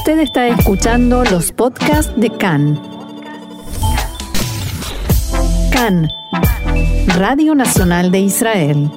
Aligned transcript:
Usted 0.00 0.20
está 0.20 0.48
escuchando 0.48 1.24
los 1.24 1.52
podcasts 1.52 2.18
de 2.18 2.30
CAN. 2.30 2.80
CAN, 5.70 6.08
Radio 7.18 7.54
Nacional 7.54 8.10
de 8.10 8.20
Israel. 8.20 8.90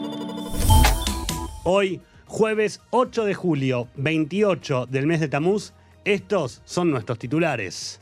Hoy, 1.66 2.00
jueves 2.26 2.80
8 2.92 3.26
de 3.26 3.34
julio, 3.34 3.90
28 3.98 4.86
del 4.86 5.06
mes 5.06 5.20
de 5.20 5.28
Tamuz, 5.28 5.74
estos 6.06 6.62
son 6.64 6.90
nuestros 6.90 7.20
titulares. 7.20 8.00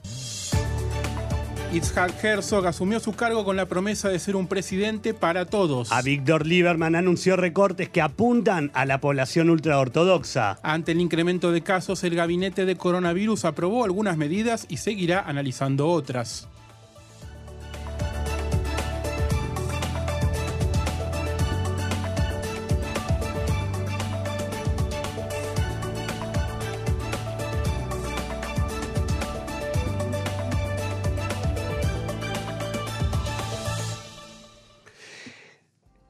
Itzhak 1.74 2.22
Herzog 2.22 2.68
asumió 2.68 3.00
su 3.00 3.14
cargo 3.14 3.46
con 3.46 3.56
la 3.56 3.66
promesa 3.66 4.10
de 4.10 4.20
ser 4.20 4.36
un 4.36 4.48
presidente 4.48 5.14
para 5.14 5.46
todos. 5.46 5.90
A 5.94 6.02
Víctor 6.02 6.46
Lieberman 6.46 6.98
anunció 6.98 7.38
recortes 7.38 7.88
que 7.88 8.02
apuntan 8.02 8.72
a 8.74 8.86
la 8.86 9.00
población 9.00 9.50
ultraortodoxa. 9.50 10.60
Ante 10.64 10.92
el 10.92 11.00
incremento 11.00 11.54
de 11.54 11.62
casos, 11.62 12.04
el 12.04 12.16
gabinete 12.16 12.66
de 12.66 12.76
coronavirus 12.76 13.46
aprobó 13.46 13.86
algunas 13.86 14.18
medidas 14.18 14.66
y 14.68 14.78
seguirá 14.78 15.22
analizando 15.22 15.88
otras. 15.88 16.50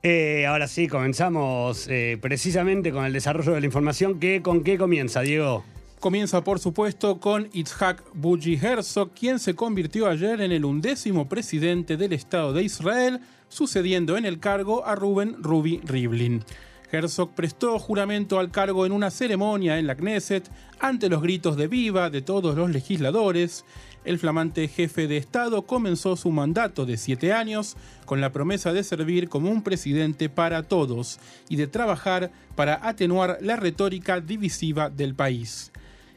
Eh, 0.04 0.48
ahora 0.48 0.68
sí, 0.68 0.88
comenzamos 0.88 1.88
eh, 1.88 2.18
precisamente 2.20 2.92
con 2.92 3.06
el 3.06 3.14
desarrollo 3.14 3.54
de 3.54 3.60
la 3.60 3.66
información. 3.68 4.20
¿Qué, 4.20 4.42
¿Con 4.42 4.64
qué 4.64 4.78
comienza, 4.78 5.22
Diego? 5.22 5.64
Comienza, 6.00 6.44
por 6.44 6.58
supuesto, 6.58 7.20
con 7.20 7.50
Itzhak 7.54 8.04
Buji 8.16 8.56
Herzog, 8.56 9.12
quien 9.12 9.38
se 9.38 9.54
convirtió 9.54 10.08
ayer 10.08 10.42
en 10.42 10.52
el 10.52 10.66
undécimo 10.66 11.30
presidente 11.30 11.98
del 11.98 12.14
Estado 12.14 12.54
de 12.54 12.64
Israel, 12.64 13.20
sucediendo 13.50 14.18
en 14.18 14.26
el 14.26 14.40
cargo 14.40 14.84
a 14.88 14.96
Ruben 14.96 15.36
Rubi 15.44 15.80
Rivlin. 15.84 16.44
Herzog 16.92 17.36
prestó 17.36 17.78
juramento 17.78 18.40
al 18.40 18.50
cargo 18.50 18.88
en 18.88 18.92
una 18.92 19.12
ceremonia 19.12 19.78
en 19.78 19.86
la 19.86 19.96
Knesset 19.96 20.50
ante 20.80 21.10
los 21.10 21.22
gritos 21.22 21.56
de 21.56 21.68
viva 21.68 22.10
de 22.10 22.24
todos 22.24 22.56
los 22.56 22.72
legisladores. 22.72 23.64
El 24.04 24.18
flamante 24.18 24.68
jefe 24.68 25.08
de 25.08 25.18
Estado 25.18 25.62
comenzó 25.64 26.16
su 26.16 26.32
mandato 26.32 26.86
de 26.86 26.98
siete 26.98 27.34
años 27.34 27.78
con 28.06 28.20
la 28.20 28.32
promesa 28.32 28.74
de 28.74 28.84
servir 28.84 29.30
como 29.30 29.52
un 29.52 29.62
presidente 29.62 30.28
para 30.30 30.64
todos 30.64 31.20
y 31.50 31.56
de 31.56 31.68
trabajar 31.68 32.32
para 32.56 32.88
atenuar 32.88 33.38
la 33.42 33.58
retórica 33.58 34.20
divisiva 34.20 34.90
del 34.90 35.14
país. 35.14 35.72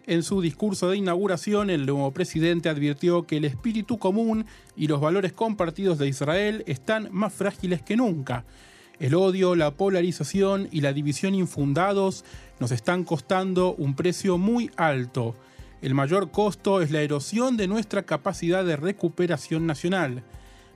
En 0.07 0.23
su 0.23 0.41
discurso 0.41 0.91
de 0.91 0.99
inauguración, 0.99 1.71
el 1.71 1.87
nuevo 1.87 2.11
presidente 2.11 2.69
advirtió 2.69 3.27
que 3.27 3.39
el 3.39 3.45
espíritu 3.45 3.98
común 3.98 4.47
y 4.77 4.87
los 4.87 5.01
valores 5.01 5.33
compartidos 5.33 5.98
de 5.98 6.09
Israel 6.09 6.63
están 6.67 7.09
más 7.11 7.33
frágiles 7.33 7.83
que 7.83 7.97
nunca 7.97 8.45
el 9.01 9.15
odio, 9.15 9.57
la 9.57 9.73
polarización 9.73 10.69
y 10.71 10.81
la 10.81 10.93
división 10.93 11.35
infundados 11.35 12.25
nos 12.61 12.71
están 12.71 13.05
costando 13.05 13.75
un 13.75 13.97
precio 13.97 14.39
muy 14.39 14.71
alto. 14.77 15.35
El 15.85 15.95
mayor 15.95 16.31
costo 16.31 16.81
es 16.81 16.91
la 16.91 17.03
erosión 17.03 17.59
de 17.59 17.69
nuestra 17.69 18.05
capacidad 18.05 18.65
de 18.65 18.75
recuperación 18.75 19.67
nacional. 19.67 20.23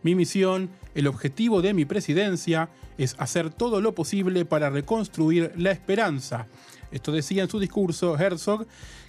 Mi 0.03 0.15
misión, 0.15 0.69
el 0.95 1.07
objetivo 1.07 1.63
de 1.63 1.73
mi 1.73 1.87
presidencia, 1.87 2.69
es 2.99 3.17
hacer 3.19 3.49
todo 3.49 3.81
lo 3.81 3.95
posible 3.95 4.45
para 4.45 4.69
reconstruir 4.69 5.51
la 5.57 5.71
esperanza. 5.71 6.47
Esto 6.93 7.11
decía 7.11 7.43
en 7.43 7.49
su 7.49 7.59
discurso 7.59 8.19
Herzog, 8.19 8.67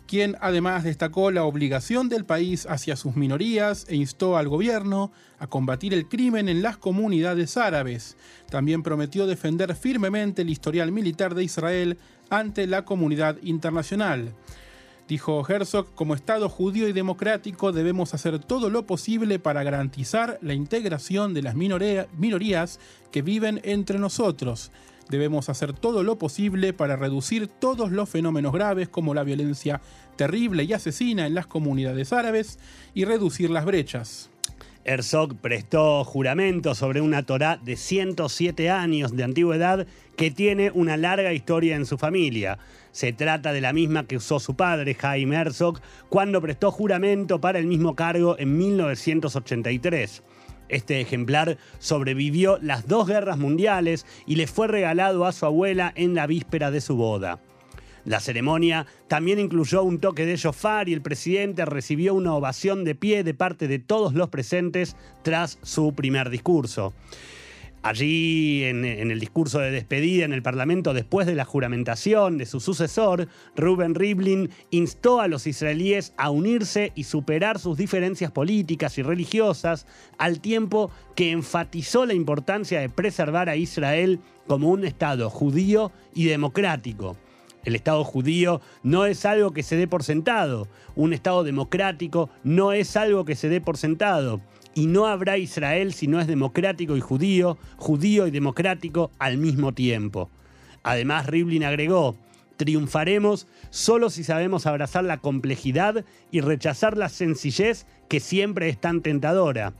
quien 0.08 0.38
además 0.39 0.86
destacó 0.86 1.31
la 1.31 1.44
obligación 1.44 2.08
del 2.08 2.23
país 2.23 2.66
hacia 2.66 2.95
sus 2.95 3.17
minorías 3.17 3.86
e 3.89 3.97
instó 3.97 4.38
al 4.38 4.47
gobierno 4.47 5.11
a 5.38 5.47
combatir 5.47 5.94
el 5.94 6.08
crimen 6.08 6.47
en 6.47 6.61
las 6.61 6.78
comunidades 6.78 7.57
árabes. 7.57 8.16
También 8.50 8.84
prometió 8.84 9.28
defender 9.28 9.75
firmemente 9.75 10.44
el 10.44 10.50
historial 10.50 10.94
militar 10.94 11.35
de 11.35 11.44
Israel 11.44 11.97
ante 12.29 12.68
la 12.68 12.85
comunidad 12.85 13.35
internacional. 13.44 14.34
Dijo 15.09 15.44
Herzog, 15.50 15.96
como 15.96 16.14
Estado 16.14 16.50
judío 16.50 16.88
y 16.88 16.94
democrático 16.94 17.72
debemos 17.72 18.14
hacer 18.14 18.38
todo 18.38 18.70
lo 18.70 18.86
posible 18.86 19.40
para 19.40 19.64
garantizar 19.64 20.38
la 20.44 20.53
integración 20.53 21.34
de 21.34 21.42
las 21.42 21.56
minorías 21.56 22.80
que 23.12 23.24
viven 23.24 23.59
entre 23.64 23.97
nosotros. 23.97 24.72
Debemos 25.09 25.50
hacer 25.50 25.74
todo 25.74 26.03
lo 26.03 26.20
posible 26.20 26.74
para 26.74 26.96
reducir 26.96 27.47
todos 27.47 27.92
los 27.92 28.08
fenómenos 28.08 28.53
graves 28.53 28.88
como 28.88 29.16
la 29.16 29.24
violencia 29.24 29.81
terrible 30.16 30.66
y 30.66 30.74
asesina 30.74 31.26
en 31.26 31.34
las 31.34 31.47
comunidades 31.47 32.14
árabes 32.14 32.59
y 32.94 33.06
reducir 33.06 33.50
las 33.50 33.66
brechas. 33.66 34.30
Herzog 34.86 35.36
prestó 35.36 36.03
juramento 36.03 36.74
sobre 36.74 37.02
una 37.02 37.24
Torá 37.24 37.58
de 37.58 37.76
107 37.76 38.70
años 38.70 39.16
de 39.16 39.24
antigüedad 39.24 39.88
que 40.16 40.31
tiene 40.31 40.72
una 40.72 40.97
larga 40.97 41.34
historia 41.34 41.76
en 41.76 41.86
su 41.86 41.97
familia. 41.97 42.59
Se 42.99 43.13
trata 43.13 43.53
de 43.53 43.61
la 43.61 43.71
misma 43.71 44.07
que 44.07 44.17
usó 44.17 44.41
su 44.41 44.57
padre, 44.57 44.93
Jaime 44.93 45.37
Herzog, 45.37 45.79
cuando 46.09 46.41
prestó 46.41 46.69
juramento 46.69 47.39
para 47.39 47.57
el 47.57 47.65
mismo 47.65 47.95
cargo 47.95 48.37
en 48.37 48.57
1983. 48.57 50.21
Este 50.67 50.99
ejemplar 50.99 51.57
sobrevivió 51.77 52.59
las 52.61 52.89
dos 52.89 53.07
guerras 53.07 53.37
mundiales 53.37 54.05
y 54.25 54.35
le 54.35 54.47
fue 54.47 54.67
regalado 54.67 55.23
a 55.23 55.31
su 55.31 55.45
abuela 55.45 55.93
en 55.95 56.13
la 56.13 56.27
víspera 56.27 56.71
de 56.71 56.81
su 56.81 56.97
boda. 56.97 57.39
La 58.03 58.19
ceremonia 58.19 58.85
también 59.07 59.39
incluyó 59.39 59.81
un 59.83 59.99
toque 59.99 60.25
de 60.25 60.35
shofar 60.35 60.89
y 60.89 60.93
el 60.93 61.01
presidente 61.01 61.63
recibió 61.63 62.13
una 62.13 62.33
ovación 62.33 62.83
de 62.83 62.95
pie 62.95 63.23
de 63.23 63.33
parte 63.33 63.69
de 63.69 63.79
todos 63.79 64.13
los 64.13 64.27
presentes 64.27 64.97
tras 65.21 65.57
su 65.61 65.93
primer 65.93 66.29
discurso. 66.29 66.93
Allí, 67.81 68.66
en, 68.66 68.84
el 68.84 69.19
discurso 69.22 69.59
de 69.59 69.72
despedida 69.72 70.25
en 70.25 70.34
el 70.34 70.41
Parlamento 70.41 70.94
después 70.94 71.25
de 71.25 71.35
la 71.35 71.45
juramentación 71.45 72.38
de 72.38 72.45
su 72.45 72.59
sucesor, 72.59 73.29
Ruben 73.56 73.95
Rivlin 73.95 74.50
instó 74.69 75.22
a 75.22 75.29
los 75.29 75.47
israelíes 75.47 76.13
a 76.17 76.29
unirse 76.29 76.91
y 76.95 77.06
superar 77.06 77.57
sus 77.57 77.78
diferencias 77.78 78.31
políticas 78.31 78.97
y 78.97 79.01
religiosas, 79.01 79.88
al 80.17 80.41
tiempo 80.41 80.91
que 81.16 81.31
enfatizó 81.31 82.06
la 82.06 82.13
importancia 82.13 82.81
de 82.81 82.90
preservar 82.90 83.47
a 83.47 83.56
Israel 83.56 84.19
como 84.46 84.69
un 84.69 84.84
Estado 84.84 85.29
judío 85.29 85.94
y 86.13 86.25
democrático. 86.25 87.16
El 87.63 87.75
Estado 87.75 88.03
judío 88.03 88.59
no 88.84 89.06
es 89.06 89.25
algo 89.25 89.51
que 89.51 89.63
se 89.63 89.78
dé 89.78 89.88
por 89.88 90.03
sentado, 90.03 90.67
un 90.96 91.13
Estado 91.13 91.46
democrático 91.46 92.29
no 92.44 92.73
es 92.73 92.97
algo 92.97 93.23
que 93.23 93.35
se 93.35 93.47
dé 93.47 93.61
por 93.61 93.78
sentado 93.78 94.41
y 94.79 94.88
no 94.88 95.07
habrá 95.07 95.38
Israel 95.38 95.94
si 95.94 96.07
no 96.07 96.22
es 96.22 96.28
democrático 96.28 96.95
y 96.95 97.01
judío, 97.01 97.57
judío 97.75 98.28
y 98.28 98.31
democrático 98.31 99.12
al 99.19 99.38
mismo 99.38 99.73
tiempo. 99.73 100.29
Además, 100.84 101.25
Rivlin 101.28 101.66
agregó, 101.66 102.16
triunfaremos 102.56 103.45
solo 103.72 104.09
si 104.09 104.23
sabemos 104.23 104.66
abrazar 104.66 105.03
la 105.03 105.17
complejidad 105.17 106.06
y 106.31 106.40
rechazar 106.40 106.95
la 106.95 107.09
sencillez 107.09 107.88
que 108.07 108.22
siempre 108.22 108.69
es 108.69 108.79
tan 108.79 109.01
tentadora. 109.01 109.73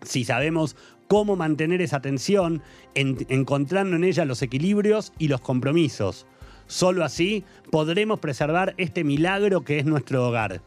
Si 0.00 0.24
sabemos 0.24 0.76
cómo 1.08 1.36
mantener 1.36 1.82
esa 1.82 2.00
tensión, 2.00 2.62
encontrando 2.94 3.96
en 3.96 4.04
ella 4.04 4.24
los 4.24 4.40
equilibrios 4.40 5.12
y 5.18 5.28
los 5.28 5.42
compromisos. 5.42 6.26
Solo 6.68 7.04
así 7.04 7.44
podremos 7.70 8.18
preservar 8.18 8.72
este 8.78 9.04
milagro 9.04 9.60
que 9.60 9.78
es 9.78 9.84
nuestro 9.84 10.26
hogar. 10.26 10.62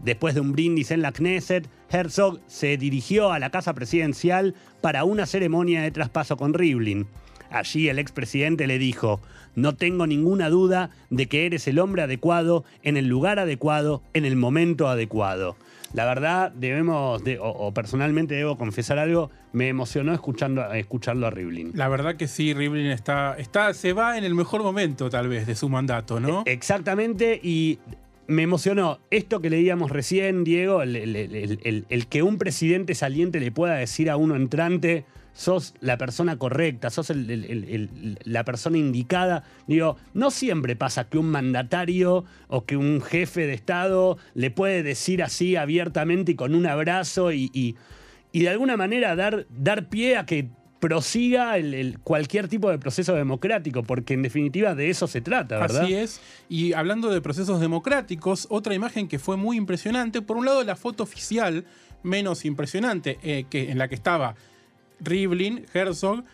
Después 0.00 0.34
de 0.34 0.40
un 0.40 0.52
brindis 0.52 0.90
en 0.90 1.02
la 1.02 1.12
Knesset, 1.12 1.68
Herzog 1.90 2.40
se 2.46 2.76
dirigió 2.76 3.32
a 3.32 3.38
la 3.38 3.50
casa 3.50 3.74
presidencial 3.74 4.54
para 4.80 5.04
una 5.04 5.26
ceremonia 5.26 5.82
de 5.82 5.90
traspaso 5.90 6.36
con 6.36 6.54
Rivlin. 6.54 7.06
Allí 7.50 7.88
el 7.88 7.98
expresidente 7.98 8.66
le 8.66 8.78
dijo, 8.78 9.20
no 9.54 9.74
tengo 9.74 10.06
ninguna 10.06 10.50
duda 10.50 10.90
de 11.10 11.26
que 11.26 11.46
eres 11.46 11.66
el 11.68 11.78
hombre 11.78 12.02
adecuado, 12.02 12.64
en 12.82 12.96
el 12.96 13.06
lugar 13.08 13.38
adecuado, 13.38 14.02
en 14.14 14.24
el 14.24 14.36
momento 14.36 14.88
adecuado. 14.88 15.56
La 15.92 16.04
verdad, 16.04 16.52
debemos, 16.52 17.22
o, 17.40 17.72
personalmente 17.72 18.34
debo 18.34 18.58
confesar 18.58 18.98
algo, 18.98 19.30
me 19.52 19.68
emocionó 19.68 20.12
escuchando, 20.12 20.70
escucharlo 20.74 21.26
a 21.26 21.30
Rivlin. 21.30 21.72
La 21.74 21.88
verdad 21.88 22.16
que 22.16 22.28
sí, 22.28 22.52
Rivlin 22.52 22.86
está, 22.86 23.36
está, 23.38 23.72
se 23.72 23.92
va 23.92 24.18
en 24.18 24.24
el 24.24 24.34
mejor 24.34 24.62
momento 24.62 25.08
tal 25.08 25.28
vez 25.28 25.46
de 25.46 25.54
su 25.54 25.68
mandato, 25.68 26.20
¿no? 26.20 26.42
E, 26.44 26.52
exactamente, 26.52 27.40
y 27.42 27.78
me 28.28 28.42
emocionó 28.42 29.00
esto 29.10 29.40
que 29.40 29.50
leíamos 29.50 29.90
recién, 29.90 30.44
Diego, 30.44 30.82
el, 30.82 32.06
que 32.08 32.22
un 32.22 32.38
presidente 32.38 32.94
saliente 32.94 33.40
le 33.40 33.52
pueda 33.52 33.74
decir 33.74 34.10
a 34.10 34.16
uno 34.16 34.36
entrante, 34.36 35.04
sos 35.32 35.74
la 35.80 35.98
persona 35.98 36.38
correcta, 36.38 36.90
sos 36.90 37.12
la 37.14 38.44
persona 38.44 38.78
indicada. 38.78 39.44
Digo, 39.66 39.96
no 40.14 40.30
siempre 40.30 40.76
pasa 40.76 41.08
que 41.08 41.18
un 41.18 41.26
mandatario 41.26 42.24
o 42.48 42.64
que 42.64 42.76
un 42.76 43.00
jefe 43.02 43.46
de 43.46 43.54
Estado 43.54 44.18
le 44.34 44.50
puede 44.50 44.82
decir 44.82 45.22
así 45.22 45.56
abiertamente 45.56 46.32
y 46.32 46.36
con 46.36 46.54
un 46.54 46.66
abrazo 46.66 47.32
y, 47.32 47.50
y, 47.52 47.76
de 48.32 48.48
alguna 48.48 48.76
manera 48.76 49.16
dar, 49.16 49.46
dar 49.50 49.88
pie 49.88 50.16
a 50.16 50.26
que 50.26 50.50
prosiga 50.80 51.54
cualquier 52.02 52.48
tipo 52.48 52.70
de 52.70 52.78
proceso 52.78 53.14
democrático, 53.14 53.82
porque 53.82 54.14
en 54.14 54.22
definitiva 54.22 54.74
de 54.74 54.90
eso 54.90 55.06
se 55.06 55.20
trata, 55.20 55.58
¿verdad? 55.58 55.82
Así 55.82 55.94
es. 55.94 56.20
Y 56.48 56.72
hablando 56.74 57.10
de 57.10 57.20
procesos 57.20 57.60
democráticos, 57.60 58.46
otra 58.50 58.74
imagen 58.74 59.08
que 59.08 59.18
fue 59.18 59.36
muy 59.36 59.56
impresionante, 59.56 60.22
por 60.22 60.36
un 60.36 60.44
lado 60.44 60.62
la 60.64 60.76
foto 60.76 61.02
oficial 61.02 61.64
menos 62.02 62.44
impresionante, 62.44 63.18
eh, 63.22 63.46
que, 63.48 63.70
en 63.70 63.78
la 63.78 63.88
que 63.88 63.94
estaba 63.94 64.36
Rivlin, 65.00 65.66
Herzog, 65.72 66.24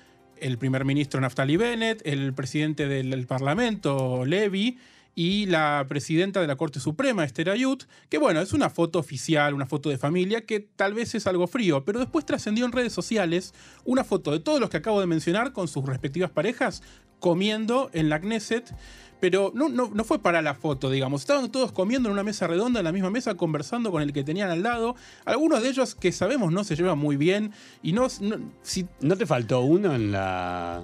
el 0.41 0.59
primer 0.59 0.85
ministro 0.85 1.21
Naftali 1.21 1.57
Bennett, 1.57 2.03
el 2.05 2.35
presidente 2.35 2.89
del, 2.89 3.11
del 3.11 3.27
Parlamento, 3.27 4.25
Levy, 4.25 4.79
y 5.15 5.47
la 5.47 5.85
presidenta 5.89 6.41
de 6.41 6.47
la 6.47 6.57
Corte 6.57 6.81
Suprema, 6.81 7.25
Esther 7.25 7.51
Ayut, 7.51 7.85
que 8.09 8.19
bueno, 8.19 8.41
es 8.41 8.53
una 8.53 8.71
foto 8.71 8.99
oficial, 8.99 9.55
una 9.55 9.67
foto 9.67 9.91
de 9.91 9.99
familia, 9.99 10.47
que 10.47 10.61
tal 10.61 10.95
vez 10.95 11.15
es 11.15 11.27
algo 11.27 11.47
frío, 11.47 11.85
pero 11.85 12.01
después 12.01 12.25
trascendió 12.25 12.65
en 12.65 12.73
redes 12.73 12.93
sociales 12.93 13.55
una 13.85 14.05
foto 14.05 14.33
de 14.33 14.41
todos 14.41 14.61
los 14.61 14.71
que 14.71 14.79
acabo 14.79 15.01
de 15.01 15.07
mencionar 15.07 15.53
con 15.53 15.69
sus 15.69 15.85
respectivas 15.85 16.31
parejas 16.31 16.83
comiendo 17.21 17.91
en 17.93 18.09
la 18.09 18.21
Knesset, 18.21 18.75
pero 19.21 19.53
no, 19.55 19.69
no, 19.69 19.89
no 19.95 20.03
fue 20.03 20.19
para 20.19 20.43
la 20.43 20.55
foto, 20.55 20.91
digamos. 20.91 21.21
Estaban 21.21 21.53
todos 21.53 21.71
comiendo 21.71 22.09
en 22.09 22.15
una 22.15 22.25
mesa 22.25 22.49
redonda, 22.49 22.81
en 22.81 22.85
la 22.85 22.91
misma 22.91 23.11
mesa, 23.11 23.37
conversando 23.37 23.93
con 23.93 24.03
el 24.03 24.13
que 24.13 24.25
tenían 24.25 24.51
al 24.51 24.65
lado. 24.65 24.97
Algunos 25.25 25.63
de 25.63 25.69
ellos 25.69 25.95
que 25.95 26.11
sabemos 26.11 26.53
no 26.53 26.65
se 26.65 26.75
llevan 26.75 26.99
muy 26.99 27.17
bien 27.17 27.53
y 27.83 27.93
no... 27.93 28.09
si, 28.09 28.87
¿No 29.01 29.17
te 29.17 29.25
faltó 29.25 29.61
uno 29.61 29.95
en 29.95 30.11
la... 30.11 30.83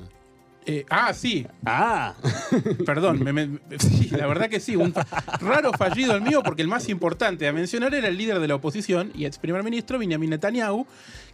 eh, 0.68 0.86
ah, 0.90 1.12
sí, 1.14 1.46
Ah, 1.64 2.14
Perdón, 2.86 3.22
me- 3.24 3.32
me- 3.32 3.58
sí, 3.78 4.08
la 4.10 4.26
verdad 4.26 4.48
que 4.48 4.60
sí, 4.60 4.76
un 4.76 4.94
raro 5.40 5.72
fallido 5.72 6.14
el 6.14 6.22
mío, 6.22 6.42
porque 6.44 6.62
el 6.62 6.68
más 6.68 6.88
importante 6.88 7.48
a 7.48 7.52
mencionar 7.52 7.94
era 7.94 8.08
el 8.08 8.16
líder 8.16 8.38
de 8.38 8.46
la 8.48 8.54
oposición 8.54 9.10
y 9.14 9.24
ex 9.24 9.38
primer 9.38 9.62
ministro 9.64 9.98
Benjamin 9.98 10.30
Netanyahu, 10.30 10.86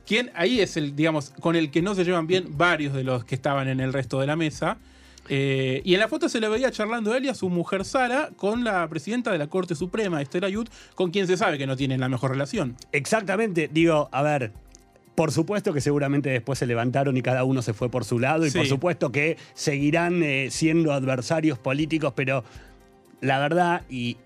quien 0.06 0.30
ahí 0.34 0.60
es 0.60 0.76
el, 0.76 0.94
digamos, 0.96 1.30
con 1.40 1.56
el 1.56 1.70
que 1.70 1.82
no 1.82 1.94
se 1.94 2.04
llevan 2.04 2.26
bien 2.26 2.46
varios 2.56 2.94
de 2.94 3.04
los 3.04 3.24
que 3.24 3.34
estaban 3.34 3.68
en 3.68 3.80
el 3.80 3.92
resto 3.92 4.20
de 4.20 4.26
la 4.26 4.36
mesa. 4.36 4.78
Eh, 5.30 5.80
y 5.86 5.94
en 5.94 6.00
la 6.00 6.08
foto 6.08 6.28
se 6.28 6.38
le 6.38 6.48
veía 6.50 6.70
charlando 6.70 7.14
él 7.14 7.24
y 7.24 7.28
a 7.30 7.34
su 7.34 7.48
mujer 7.48 7.86
Sara 7.86 8.28
con 8.36 8.62
la 8.62 8.86
presidenta 8.88 9.32
de 9.32 9.38
la 9.38 9.46
Corte 9.46 9.74
Suprema, 9.74 10.20
Esther 10.20 10.44
Ayut, 10.44 10.68
con 10.94 11.10
quien 11.10 11.26
se 11.26 11.38
sabe 11.38 11.56
que 11.56 11.66
no 11.66 11.76
tienen 11.76 12.00
la 12.00 12.10
mejor 12.10 12.30
relación. 12.32 12.76
exactamente. 12.92 13.70
Digo, 13.72 14.10
a 14.12 14.22
ver, 14.22 14.52
por 15.14 15.30
supuesto 15.32 15.72
que 15.72 15.80
seguramente 15.80 16.30
después 16.30 16.58
se 16.58 16.66
levantaron 16.66 17.16
y 17.16 17.22
cada 17.22 17.44
uno 17.44 17.62
se 17.62 17.72
fue 17.72 17.88
por 17.90 18.04
su 18.04 18.18
lado 18.18 18.46
y 18.46 18.50
Sí. 18.50 18.58
por 18.58 18.66
supuesto 18.66 19.12
que 19.12 19.36
seguirán 19.54 20.22
eh, 20.22 20.48
siendo 20.50 20.92
adversarios 20.92 21.58
políticos, 21.58 22.12
pero 22.16 22.44
la 23.20 23.38
verdad, 23.38 23.82
y 23.88 24.16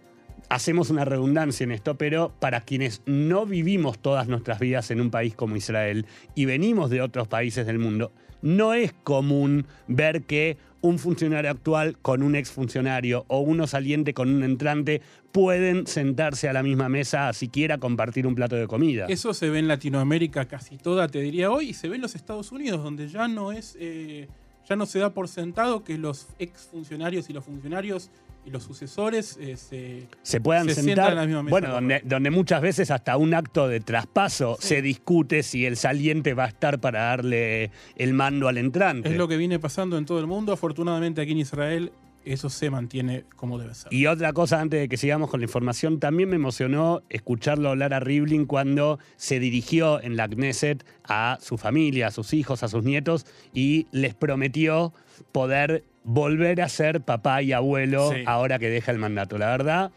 hacemos 0.49 0.88
una 0.90 1.05
redundancia 1.05 1.64
en 1.64 1.73
esto, 1.73 1.96
pero 1.96 2.32
para 2.40 2.62
quienes 2.62 3.02
no 3.05 3.44
vivimos 3.44 3.99
todas 3.99 4.29
nuestras 4.29 4.58
vidas 4.58 4.90
en 4.90 5.00
un 5.00 5.11
país 5.11 5.35
como 5.35 5.56
Israel 5.56 6.06
y 6.35 6.46
venimos 6.46 6.88
de 6.90 7.02
otros 7.02 7.29
países 7.29 7.67
del 7.67 7.79
mundo, 7.79 8.12
no 8.40 8.73
es 8.73 8.93
común 9.05 9.67
ver 9.88 10.23
que 10.23 10.56
un 10.88 10.99
funcionario 10.99 11.50
actual 11.50 11.99
con 12.00 12.23
un 12.23 12.35
exfuncionario 12.35 13.26
o 13.29 13.40
uno 13.40 13.67
saliente 13.67 14.14
con 14.14 14.31
un 14.31 14.43
entrante 14.43 15.02
pueden 15.32 15.87
sentarse 15.87 16.49
a 16.49 16.55
la 16.55 16.62
misma 16.62 16.88
mesa 16.88 17.31
siquiera 17.35 17.76
compartir 17.76 18.26
un 18.26 18.35
plato 18.35 18.56
de 18.56 18.67
comida. 18.67 19.05
Eso 19.08 19.35
se 19.35 19.50
ve 19.50 19.58
en 19.58 19.69
Latinoamérica 19.69 20.46
casi 20.46 20.79
toda, 20.79 21.08
te 21.08 21.20
diría 21.20 21.50
hoy, 21.50 21.70
y 21.70 21.75
se 21.75 21.88
ve 21.88 21.96
en 21.96 22.02
los 22.02 22.14
Estados 22.14 22.52
Unidos, 22.52 22.82
donde 22.82 23.08
ya 23.08 23.29
no 23.29 23.52
es, 23.52 23.76
eh, 23.79 24.29
ya 24.67 24.76
no 24.76 24.87
se 24.87 24.99
da 24.99 25.12
por 25.12 25.29
sentado 25.29 25.85
que 25.85 25.99
los 25.99 26.29
exfuncionarios 26.38 27.29
y 27.29 27.35
los 27.35 27.44
funcionarios 27.44 28.11
y 28.44 28.50
los 28.50 28.62
sucesores 28.62 29.37
eh, 29.40 29.56
se, 29.56 30.08
se 30.23 30.40
puedan 30.40 30.69
se 30.69 30.76
sentar. 30.82 31.11
en 31.11 31.17
la 31.17 31.26
misma 31.26 31.43
mesa, 31.43 31.50
bueno, 31.50 31.69
¿no? 31.69 31.75
donde, 31.75 32.00
donde 32.05 32.31
muchas 32.31 32.62
veces 32.62 32.90
hasta 32.90 33.17
un 33.17 33.35
acto 33.35 33.69
de 33.69 33.81
traspaso 33.81 34.56
Sí. 34.61 34.69
se 34.69 34.82
discute 34.82 35.43
si 35.43 35.67
el 35.67 35.76
saliente 35.76 36.35
va 36.35 36.44
a 36.44 36.49
estar 36.49 36.81
para 36.81 37.00
darle 37.05 37.70
el 37.96 38.14
mando 38.14 38.49
al 38.49 38.56
entrante. 38.58 39.08
Es 39.11 39.17
lo 39.17 39.29
que 39.29 39.37
viene 39.37 39.58
pasando 39.58 39.99
en 39.99 40.06
todo 40.06 40.19
el 40.20 40.26
mundo. 40.26 40.52
Afortunadamente 40.52 41.20
aquí 41.20 41.32
en 41.32 41.38
Israel 41.38 41.93
eso 42.25 42.50
se 42.50 42.69
mantiene 42.69 43.25
como 43.37 43.58
debe 43.58 43.75
ser. 43.75 43.93
Y 43.93 44.06
otra 44.06 44.32
cosa, 44.35 44.61
antes 44.61 44.81
de 44.81 44.88
que 44.88 44.96
sigamos 44.99 45.31
con 45.31 45.40
la 45.40 45.44
información, 45.46 45.99
también 45.99 46.29
me 46.29 46.37
emocionó 46.37 47.02
escucharlo 47.08 47.70
hablar 47.70 47.94
a 47.94 48.00
Rivlin 48.00 48.44
cuando 48.44 48.99
se 49.17 49.40
dirigió 49.40 50.02
en 50.02 50.17
la 50.17 50.29
Knesset 50.29 50.85
a 51.05 51.38
su 51.40 51.56
familia, 51.56 52.08
a 52.08 52.11
sus 52.11 52.35
hijos, 52.35 52.62
a 52.62 52.69
sus 52.69 52.85
nietos 52.85 53.25
y 53.55 53.87
les 53.93 54.14
prometió 54.14 54.93
poder 55.32 55.85
volver 56.08 56.62
a 56.62 56.69
ser 56.70 57.02
papá 57.02 57.43
y 57.43 57.52
abuelo 57.52 58.10
Sí. 58.14 58.22
ahora 58.26 58.58
que 58.58 58.70
deja 58.70 58.90
el 58.90 58.99
mandato. 58.99 59.37
La 59.37 59.49
verdad, 59.49 59.90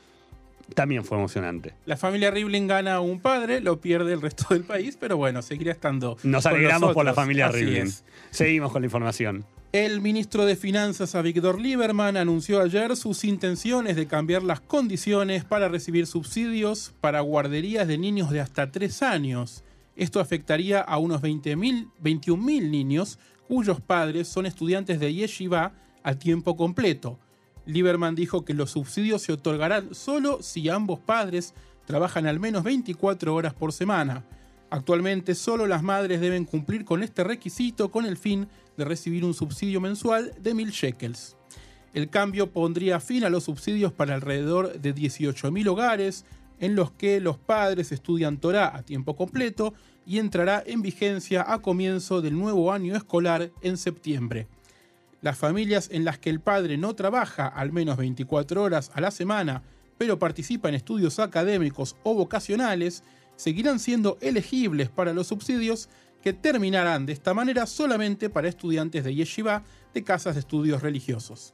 también 0.75 1.05
fue 1.05 1.17
emocionante. 1.17 1.73
La 1.85 1.95
familia 1.95 2.29
Rivlin 2.31 2.67
gana 2.67 2.95
a 2.95 2.99
un 2.99 3.21
padre, 3.21 3.61
lo 3.61 3.79
pierde 3.79 4.11
el 4.13 4.21
resto 4.21 4.47
del 4.53 4.63
país, 4.63 4.97
pero 4.99 5.15
bueno, 5.15 5.41
seguirá 5.41 5.71
estando. 5.71 6.17
Nos 6.23 6.45
alegramos 6.45 6.93
por 6.93 7.05
la 7.05 7.13
familia 7.13 7.47
Así 7.47 7.77
es. 7.77 8.03
Seguimos 8.29 8.73
con 8.73 8.81
la 8.81 8.87
información. 8.87 9.45
El 9.71 10.01
ministro 10.01 10.45
de 10.45 10.57
Finanzas, 10.57 11.15
Avigdor 11.15 11.61
Lieberman, 11.61 12.17
anunció 12.17 12.61
ayer 12.61 12.97
sus 12.97 13.23
intenciones 13.23 13.95
de 13.95 14.05
cambiar 14.05 14.43
las 14.43 14.59
condiciones 14.59 15.45
para 15.45 15.69
recibir 15.69 16.07
subsidios 16.07 16.93
para 16.99 17.21
guarderías 17.21 17.87
de 17.87 17.97
niños 17.97 18.31
de 18.31 18.41
hasta 18.41 18.69
3 18.69 19.01
años. 19.01 19.63
Esto 19.95 20.19
afectaría 20.19 20.81
a 20.81 20.97
unos 20.97 21.21
20.000 21.21 21.87
21.000 22.03 22.69
niños 22.69 23.17
cuyos 23.47 23.79
padres 23.79 24.27
son 24.27 24.45
estudiantes 24.45 24.99
de 24.99 25.13
yeshiva 25.13 25.71
a 26.03 26.15
tiempo 26.15 26.55
completo. 26.55 27.19
Lieberman 27.65 28.15
dijo 28.15 28.43
que 28.43 28.53
los 28.53 28.71
subsidios 28.71 29.21
se 29.21 29.33
otorgarán 29.33 29.93
solo 29.93 30.41
si 30.41 30.69
ambos 30.69 30.99
padres 30.99 31.53
trabajan 31.85 32.25
al 32.25 32.39
menos 32.39 32.63
24 32.63 33.33
horas 33.33 33.53
por 33.53 33.73
semana. 33.73 34.23
Actualmente 34.69 35.35
solo 35.35 35.67
las 35.67 35.83
madres 35.83 36.21
deben 36.21 36.45
cumplir 36.45 36.85
con 36.85 37.03
este 37.03 37.23
requisito 37.23 37.91
con 37.91 38.05
el 38.05 38.17
fin 38.17 38.47
de 38.77 38.85
recibir 38.85 39.25
un 39.25 39.33
subsidio 39.33 39.81
mensual 39.81 40.33
de 40.41 40.55
1.000 40.55 40.69
shekels. 40.71 41.35
El 41.93 42.09
cambio 42.09 42.51
pondría 42.51 43.01
fin 43.01 43.25
a 43.25 43.29
los 43.29 43.43
subsidios 43.43 43.91
para 43.91 44.15
alrededor 44.15 44.79
de 44.79 44.95
18.000 44.95 45.67
hogares 45.67 46.25
en 46.61 46.75
los 46.75 46.91
que 46.91 47.19
los 47.19 47.37
padres 47.37 47.91
estudian 47.91 48.37
Torah 48.37 48.73
a 48.73 48.83
tiempo 48.83 49.17
completo 49.17 49.73
y 50.05 50.19
entrará 50.19 50.63
en 50.65 50.81
vigencia 50.81 51.45
a 51.51 51.59
comienzo 51.59 52.21
del 52.21 52.37
nuevo 52.37 52.71
año 52.71 52.95
escolar 52.95 53.51
en 53.61 53.75
septiembre. 53.75 54.47
Las 55.21 55.37
familias 55.37 55.89
en 55.91 56.03
las 56.03 56.17
que 56.17 56.29
el 56.29 56.39
padre 56.39 56.77
no 56.77 56.95
trabaja 56.95 57.47
al 57.47 57.71
menos 57.71 57.97
24 57.97 58.63
horas 58.63 58.91
a 58.93 59.01
la 59.01 59.11
semana, 59.11 59.61
pero 59.97 60.17
participa 60.17 60.67
en 60.67 60.75
estudios 60.75 61.19
académicos 61.19 61.95
o 62.03 62.15
vocacionales, 62.15 63.03
seguirán 63.35 63.79
siendo 63.79 64.17
elegibles 64.21 64.89
para 64.89 65.13
los 65.13 65.27
subsidios 65.27 65.89
que 66.23 66.33
terminarán 66.33 67.05
de 67.05 67.13
esta 67.13 67.33
manera 67.33 67.65
solamente 67.65 68.29
para 68.29 68.47
estudiantes 68.47 69.03
de 69.03 69.13
yeshiva 69.13 69.63
de 69.93 70.03
casas 70.03 70.35
de 70.35 70.39
estudios 70.39 70.81
religiosos. 70.81 71.53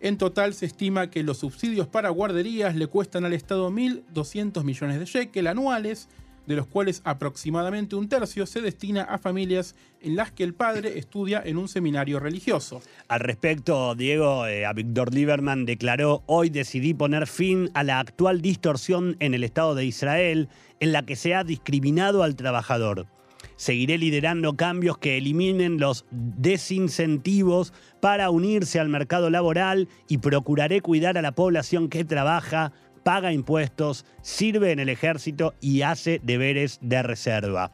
En 0.00 0.16
total 0.16 0.54
se 0.54 0.66
estima 0.66 1.10
que 1.10 1.22
los 1.22 1.38
subsidios 1.38 1.88
para 1.88 2.10
guarderías 2.10 2.76
le 2.76 2.86
cuestan 2.86 3.24
al 3.24 3.32
Estado 3.32 3.70
1.200 3.70 4.64
millones 4.64 4.98
de 4.98 5.06
shekel 5.06 5.46
anuales, 5.46 6.08
de 6.48 6.56
los 6.56 6.66
cuales 6.66 7.02
aproximadamente 7.04 7.94
un 7.94 8.08
tercio 8.08 8.46
se 8.46 8.62
destina 8.62 9.02
a 9.02 9.18
familias 9.18 9.74
en 10.00 10.16
las 10.16 10.32
que 10.32 10.44
el 10.44 10.54
padre 10.54 10.98
estudia 10.98 11.42
en 11.44 11.58
un 11.58 11.68
seminario 11.68 12.18
religioso. 12.18 12.80
Al 13.06 13.20
respecto, 13.20 13.94
Diego, 13.94 14.46
eh, 14.46 14.64
a 14.64 14.72
Víctor 14.72 15.12
Lieberman 15.12 15.66
declaró, 15.66 16.22
hoy 16.24 16.48
decidí 16.48 16.94
poner 16.94 17.26
fin 17.26 17.70
a 17.74 17.84
la 17.84 18.00
actual 18.00 18.40
distorsión 18.40 19.16
en 19.20 19.34
el 19.34 19.44
Estado 19.44 19.74
de 19.74 19.84
Israel 19.84 20.48
en 20.80 20.92
la 20.92 21.04
que 21.04 21.16
se 21.16 21.34
ha 21.34 21.44
discriminado 21.44 22.22
al 22.22 22.34
trabajador. 22.34 23.06
Seguiré 23.56 23.98
liderando 23.98 24.56
cambios 24.56 24.98
que 24.98 25.18
eliminen 25.18 25.78
los 25.78 26.06
desincentivos 26.10 27.72
para 28.00 28.30
unirse 28.30 28.78
al 28.78 28.88
mercado 28.88 29.30
laboral 29.30 29.88
y 30.08 30.18
procuraré 30.18 30.80
cuidar 30.80 31.18
a 31.18 31.22
la 31.22 31.32
población 31.32 31.88
que 31.88 32.04
trabaja, 32.04 32.72
paga 33.08 33.32
impuestos, 33.32 34.04
sirve 34.20 34.70
en 34.70 34.80
el 34.80 34.90
ejército 34.90 35.54
y 35.62 35.80
hace 35.80 36.20
deberes 36.22 36.78
de 36.82 37.02
reserva. 37.02 37.72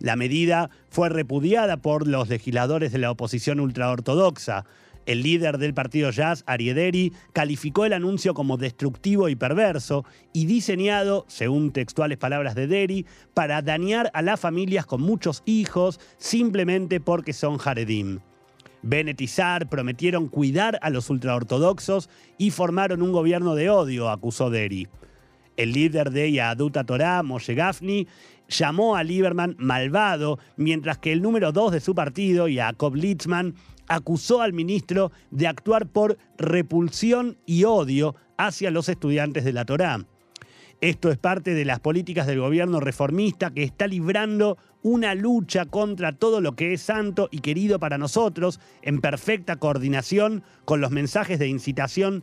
La 0.00 0.16
medida 0.16 0.68
fue 0.90 1.08
repudiada 1.10 1.76
por 1.76 2.08
los 2.08 2.28
legisladores 2.28 2.90
de 2.90 2.98
la 2.98 3.12
oposición 3.12 3.60
ultraortodoxa. 3.60 4.64
El 5.06 5.22
líder 5.22 5.58
del 5.58 5.74
partido 5.74 6.10
Jazz, 6.10 6.42
Ariederi, 6.48 7.12
calificó 7.32 7.84
el 7.84 7.92
anuncio 7.92 8.34
como 8.34 8.56
destructivo 8.56 9.28
y 9.28 9.36
perverso 9.36 10.04
y 10.32 10.46
diseñado, 10.46 11.24
según 11.28 11.70
textuales 11.70 12.18
palabras 12.18 12.56
de 12.56 12.66
Deri, 12.66 13.06
para 13.34 13.62
dañar 13.62 14.10
a 14.12 14.22
las 14.22 14.40
familias 14.40 14.86
con 14.86 15.02
muchos 15.02 15.44
hijos 15.46 16.00
simplemente 16.16 16.98
porque 16.98 17.32
son 17.32 17.58
Haredim. 17.64 18.18
Saar 19.26 19.68
prometieron 19.68 20.28
cuidar 20.28 20.78
a 20.82 20.90
los 20.90 21.10
ultraortodoxos 21.10 22.08
y 22.38 22.50
formaron 22.50 23.02
un 23.02 23.12
gobierno 23.12 23.54
de 23.54 23.70
odio, 23.70 24.10
acusó 24.10 24.50
Deri. 24.50 24.88
El 25.56 25.72
líder 25.72 26.10
de 26.10 26.30
Yaduta 26.30 26.84
Torah, 26.84 27.22
Moshe 27.22 27.54
Gafni, 27.54 28.06
llamó 28.48 28.96
a 28.96 29.02
Lieberman 29.02 29.56
malvado, 29.58 30.38
mientras 30.56 30.98
que 30.98 31.12
el 31.12 31.20
número 31.20 31.52
dos 31.52 31.72
de 31.72 31.80
su 31.80 31.94
partido, 31.94 32.46
Jacob 32.52 32.94
Litzman, 32.94 33.54
acusó 33.88 34.42
al 34.42 34.52
ministro 34.52 35.10
de 35.30 35.46
actuar 35.46 35.86
por 35.86 36.18
repulsión 36.36 37.38
y 37.46 37.64
odio 37.64 38.14
hacia 38.36 38.70
los 38.70 38.88
estudiantes 38.88 39.44
de 39.44 39.52
la 39.52 39.64
Torá. 39.64 40.06
Esto 40.80 41.10
es 41.10 41.18
parte 41.18 41.54
de 41.54 41.64
las 41.64 41.80
políticas 41.80 42.26
del 42.26 42.40
gobierno 42.40 42.78
reformista 42.78 43.50
que 43.50 43.64
está 43.64 43.88
librando 43.88 44.58
una 44.82 45.14
lucha 45.14 45.64
contra 45.66 46.12
todo 46.12 46.40
lo 46.40 46.54
que 46.54 46.72
es 46.72 46.82
santo 46.82 47.28
y 47.32 47.40
querido 47.40 47.80
para 47.80 47.98
nosotros, 47.98 48.60
en 48.82 49.00
perfecta 49.00 49.56
coordinación 49.56 50.44
con 50.64 50.80
los 50.80 50.92
mensajes 50.92 51.40
de 51.40 51.48
incitación 51.48 52.22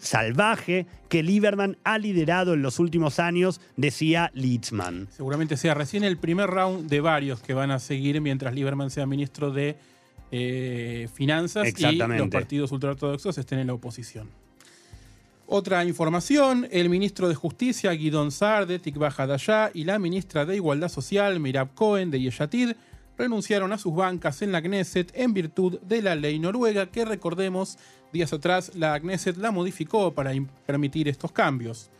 salvaje 0.00 0.86
que 1.08 1.22
Lieberman 1.22 1.78
ha 1.84 1.96
liderado 1.98 2.54
en 2.54 2.62
los 2.62 2.80
últimos 2.80 3.20
años, 3.20 3.60
decía 3.76 4.32
Litzman. 4.34 5.06
Seguramente 5.10 5.56
sea 5.56 5.74
recién 5.74 6.02
el 6.02 6.18
primer 6.18 6.50
round 6.50 6.90
de 6.90 7.00
varios 7.00 7.40
que 7.40 7.54
van 7.54 7.70
a 7.70 7.78
seguir 7.78 8.20
mientras 8.20 8.52
Lieberman 8.52 8.90
sea 8.90 9.06
ministro 9.06 9.52
de 9.52 9.76
eh, 10.32 11.08
Finanzas 11.14 11.68
y 11.78 11.96
los 11.96 12.28
partidos 12.30 12.72
ultraortodoxos 12.72 13.38
estén 13.38 13.60
en 13.60 13.68
la 13.68 13.74
oposición. 13.74 14.41
Otra 15.46 15.84
información, 15.84 16.68
el 16.70 16.88
ministro 16.88 17.28
de 17.28 17.34
Justicia, 17.34 17.92
Guidón 17.92 18.30
Saar, 18.30 18.66
de 18.66 18.78
Tikva 18.78 19.12
Hadayá, 19.16 19.70
y 19.74 19.84
la 19.84 19.98
ministra 19.98 20.46
de 20.46 20.56
Igualdad 20.56 20.88
Social, 20.88 21.40
Mirab 21.40 21.74
Cohen, 21.74 22.10
de 22.10 22.20
Yeshatid, 22.20 22.72
renunciaron 23.18 23.72
a 23.72 23.78
sus 23.78 23.94
bancas 23.94 24.40
en 24.42 24.52
la 24.52 24.62
Knesset 24.62 25.12
en 25.14 25.34
virtud 25.34 25.78
de 25.80 26.00
la 26.00 26.14
ley 26.14 26.38
noruega 26.38 26.86
que, 26.86 27.04
recordemos, 27.04 27.76
días 28.12 28.32
atrás 28.32 28.72
la 28.74 28.98
Knesset 28.98 29.36
la 29.36 29.50
modificó 29.50 30.14
para 30.14 30.32
permitir 30.64 31.08
estos 31.08 31.32
cambios. 31.32 31.90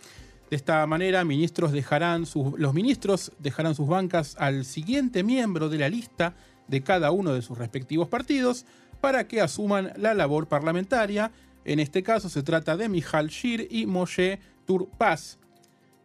De 0.48 0.56
esta 0.56 0.86
manera, 0.86 1.24
ministros 1.24 1.72
dejarán 1.72 2.26
los 2.56 2.74
ministros 2.74 3.32
dejarán 3.38 3.74
sus 3.74 3.88
bancas 3.88 4.36
al 4.38 4.64
siguiente 4.64 5.22
miembro 5.22 5.68
de 5.68 5.78
la 5.78 5.88
lista 5.88 6.34
de 6.68 6.82
cada 6.82 7.10
uno 7.10 7.32
de 7.32 7.42
sus 7.42 7.58
respectivos 7.58 8.08
partidos 8.08 8.66
para 9.00 9.26
que 9.26 9.40
asuman 9.40 9.92
la 9.96 10.14
labor 10.14 10.48
parlamentaria 10.48 11.32
en 11.64 11.80
este 11.80 12.02
caso 12.02 12.28
se 12.28 12.42
trata 12.42 12.76
de 12.76 12.88
Mijal 12.88 13.28
Shir 13.28 13.68
y 13.70 13.86
Moshe 13.86 14.40
Turpaz, 14.66 15.38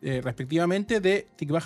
eh, 0.01 0.21
respectivamente 0.23 0.99
de 0.99 1.27
Tikva 1.35 1.61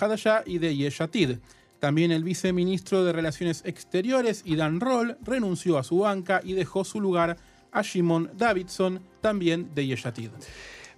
y 0.46 0.58
de 0.58 0.76
Yeshatid. 0.76 1.38
También 1.78 2.12
el 2.12 2.22
viceministro 2.22 3.04
de 3.04 3.12
Relaciones 3.12 3.62
Exteriores, 3.66 4.42
Idan 4.46 4.80
Roll, 4.80 5.16
renunció 5.24 5.78
a 5.78 5.82
su 5.82 5.98
banca 5.98 6.40
y 6.44 6.52
dejó 6.52 6.84
su 6.84 7.00
lugar 7.00 7.36
a 7.72 7.82
Shimon 7.82 8.30
Davidson, 8.36 9.00
también 9.20 9.74
de 9.74 9.86
Yeshatid. 9.86 10.30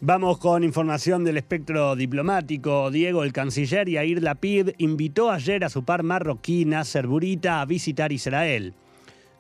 Vamos 0.01 0.39
con 0.39 0.65
información 0.65 1.25
del 1.25 1.39
espectro 1.39 1.97
diplomático. 1.97 2.91
Diego, 2.91 3.25
el 3.25 3.33
canciller 3.33 3.89
Yair 3.89 4.23
Lapid, 4.23 4.71
invitó 4.77 5.31
ayer 5.31 5.65
a 5.65 5.71
su 5.71 5.85
par 5.85 6.03
marroquí 6.03 6.67
Nasser 6.67 7.07
Burita 7.07 7.63
a 7.63 7.65
visitar 7.65 8.13
Israel. 8.13 8.75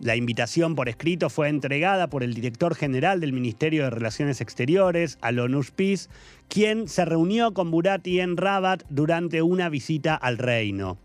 La 0.00 0.16
invitación 0.16 0.74
por 0.74 0.88
escrito 0.88 1.30
fue 1.30 1.48
entregada 1.48 2.08
por 2.08 2.24
el 2.24 2.34
director 2.34 2.74
general 2.74 3.20
del 3.20 3.32
Ministerio 3.32 3.84
de 3.84 3.90
Relaciones 3.90 4.40
Exteriores, 4.40 5.18
Alon 5.20 5.54
Ushpiz, 5.54 6.10
quien 6.48 6.88
se 6.88 7.04
reunió 7.04 7.54
con 7.54 7.70
Burati 7.70 8.20
en 8.20 8.36
Rabat 8.36 8.82
durante 8.90 9.40
una 9.40 9.68
visita 9.68 10.14
al 10.16 10.38
reino. 10.38 10.98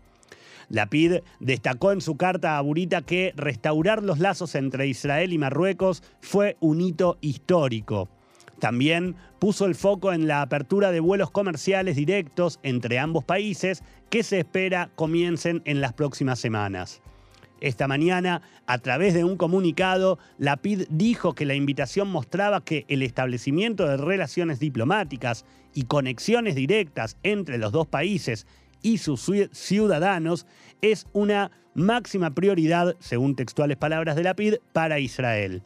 Lapid 0.70 1.18
destacó 1.40 1.92
en 1.92 2.00
su 2.00 2.16
carta 2.16 2.56
a 2.56 2.60
Burita 2.60 3.02
que 3.02 3.32
restaurar 3.36 4.02
los 4.02 4.18
lazos 4.18 4.54
entre 4.54 4.86
Israel 4.86 5.32
y 5.32 5.38
Marruecos 5.38 6.02
fue 6.20 6.56
un 6.60 6.80
hito 6.80 7.18
histórico. 7.20 8.08
También 8.60 9.16
puso 9.38 9.66
el 9.66 9.74
foco 9.74 10.12
en 10.12 10.28
la 10.28 10.42
apertura 10.42 10.92
de 10.92 11.00
vuelos 11.00 11.30
comerciales 11.30 11.96
directos 11.96 12.60
entre 12.62 12.98
ambos 12.98 13.24
países 13.24 13.82
que 14.10 14.22
se 14.22 14.38
espera 14.40 14.90
comiencen 14.94 15.62
en 15.64 15.80
las 15.80 15.92
próximas 15.92 16.38
semanas. 16.38 17.02
Esta 17.60 17.86
mañana, 17.86 18.40
a 18.66 18.78
través 18.78 19.12
de 19.12 19.24
un 19.24 19.36
comunicado, 19.36 20.18
la 20.38 20.56
PID 20.56 20.86
dijo 20.88 21.34
que 21.34 21.44
la 21.44 21.54
invitación 21.54 22.08
mostraba 22.08 22.64
que 22.64 22.86
el 22.88 23.02
establecimiento 23.02 23.86
de 23.86 23.98
relaciones 23.98 24.60
diplomáticas 24.60 25.44
y 25.74 25.84
conexiones 25.84 26.54
directas 26.54 27.18
entre 27.22 27.58
los 27.58 27.72
dos 27.72 27.86
países 27.86 28.46
y 28.82 28.98
sus 28.98 29.30
ciudadanos 29.52 30.46
es 30.80 31.06
una 31.12 31.50
máxima 31.74 32.30
prioridad, 32.30 32.96
según 32.98 33.36
textuales 33.36 33.76
palabras 33.76 34.16
de 34.16 34.24
la 34.24 34.34
PID, 34.34 34.54
para 34.72 34.98
Israel. 34.98 35.62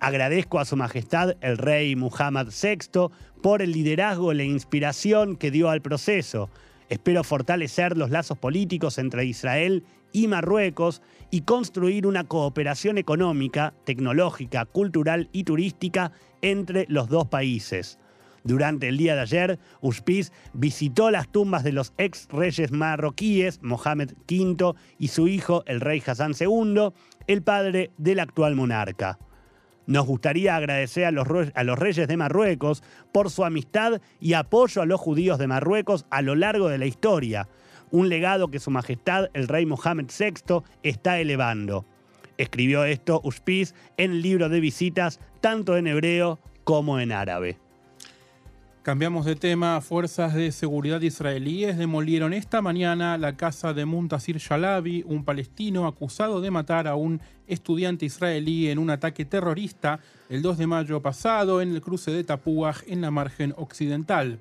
Agradezco 0.00 0.58
a 0.58 0.64
Su 0.64 0.76
Majestad 0.76 1.36
el 1.40 1.58
Rey 1.58 1.96
Muhammad 1.96 2.48
VI 2.48 3.10
por 3.42 3.62
el 3.62 3.72
liderazgo 3.72 4.32
y 4.32 4.36
la 4.36 4.44
inspiración 4.44 5.36
que 5.36 5.50
dio 5.50 5.70
al 5.70 5.80
proceso. 5.80 6.50
Espero 6.88 7.22
fortalecer 7.22 7.96
los 7.96 8.10
lazos 8.10 8.38
políticos 8.38 8.98
entre 8.98 9.24
Israel 9.24 9.84
y 10.12 10.28
Marruecos 10.28 11.02
y 11.30 11.42
construir 11.42 12.06
una 12.06 12.24
cooperación 12.24 12.98
económica, 12.98 13.74
tecnológica, 13.84 14.64
cultural 14.64 15.28
y 15.32 15.44
turística 15.44 16.12
entre 16.42 16.86
los 16.88 17.08
dos 17.08 17.26
países. 17.28 17.98
Durante 18.42 18.88
el 18.88 18.96
día 18.96 19.14
de 19.14 19.20
ayer, 19.20 19.58
Uspiz 19.80 20.32
visitó 20.54 21.10
las 21.10 21.28
tumbas 21.28 21.62
de 21.62 21.72
los 21.72 21.92
ex 21.98 22.26
reyes 22.30 22.72
marroquíes, 22.72 23.62
Mohamed 23.62 24.12
V 24.28 24.74
y 24.98 25.08
su 25.08 25.28
hijo, 25.28 25.62
el 25.66 25.80
rey 25.80 26.02
Hassan 26.04 26.32
II, 26.38 26.88
el 27.26 27.42
padre 27.42 27.90
del 27.98 28.20
actual 28.20 28.54
monarca. 28.54 29.18
Nos 29.86 30.06
gustaría 30.06 30.56
agradecer 30.56 31.04
a 31.04 31.10
los, 31.10 31.26
a 31.54 31.64
los, 31.64 31.78
reyes 31.78 32.06
de 32.06 32.16
Marruecos 32.16 32.82
por 33.12 33.28
su 33.30 33.44
amistad 33.44 34.00
y 34.20 34.34
apoyo 34.34 34.82
a 34.82 34.86
los 34.86 35.00
judíos 35.00 35.38
de 35.38 35.48
Marruecos 35.48 36.06
a 36.10 36.22
lo 36.22 36.34
largo 36.34 36.68
de 36.68 36.78
la 36.78 36.86
historia, 36.86 37.48
un 37.90 38.08
legado 38.08 38.50
que 38.50 38.60
Su 38.60 38.70
Majestad 38.70 39.30
el 39.34 39.48
Rey 39.48 39.66
Mohammed 39.66 40.06
VI 40.06 40.62
está 40.82 41.18
elevando. 41.20 41.84
Escribió 42.38 42.84
esto 42.84 43.20
Uspiz 43.24 43.74
en 43.96 44.12
el 44.12 44.22
libro 44.22 44.48
de 44.48 44.60
visitas, 44.60 45.20
tanto 45.40 45.76
en 45.76 45.86
hebreo 45.86 46.38
como 46.64 46.98
en 46.98 47.12
árabe. 47.12 47.58
Cambiamos 48.82 49.26
de 49.26 49.36
tema. 49.36 49.82
Fuerzas 49.82 50.32
de 50.32 50.50
seguridad 50.52 51.02
israelíes 51.02 51.76
demolieron 51.76 52.32
esta 52.32 52.62
mañana 52.62 53.18
la 53.18 53.36
casa 53.36 53.74
de 53.74 53.84
Muntasir 53.84 54.38
Shalabi, 54.38 55.04
un 55.06 55.26
palestino 55.26 55.86
acusado 55.86 56.40
de 56.40 56.50
matar 56.50 56.88
a 56.88 56.94
un 56.94 57.20
estudiante 57.46 58.06
israelí 58.06 58.68
en 58.68 58.78
un 58.78 58.88
ataque 58.88 59.26
terrorista 59.26 60.00
el 60.30 60.40
2 60.40 60.56
de 60.56 60.66
mayo 60.66 61.02
pasado 61.02 61.60
en 61.60 61.74
el 61.74 61.82
cruce 61.82 62.10
de 62.10 62.24
Tapuaj 62.24 62.84
en 62.86 63.02
la 63.02 63.10
margen 63.10 63.52
occidental. 63.58 64.38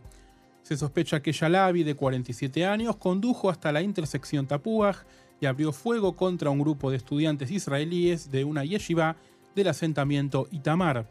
Se 0.63 0.77
sospecha 0.77 1.21
que 1.21 1.31
Yalabi, 1.31 1.83
de 1.83 1.95
47 1.95 2.65
años, 2.65 2.95
condujo 2.97 3.49
hasta 3.49 3.71
la 3.71 3.81
intersección 3.81 4.47
Tapuaj 4.47 4.97
y 5.41 5.45
abrió 5.45 5.71
fuego 5.71 6.15
contra 6.15 6.49
un 6.49 6.59
grupo 6.59 6.91
de 6.91 6.97
estudiantes 6.97 7.49
israelíes 7.51 8.29
de 8.29 8.43
una 8.43 8.65
yeshiva 8.65 9.15
del 9.55 9.69
asentamiento 9.69 10.47
Itamar. 10.51 11.07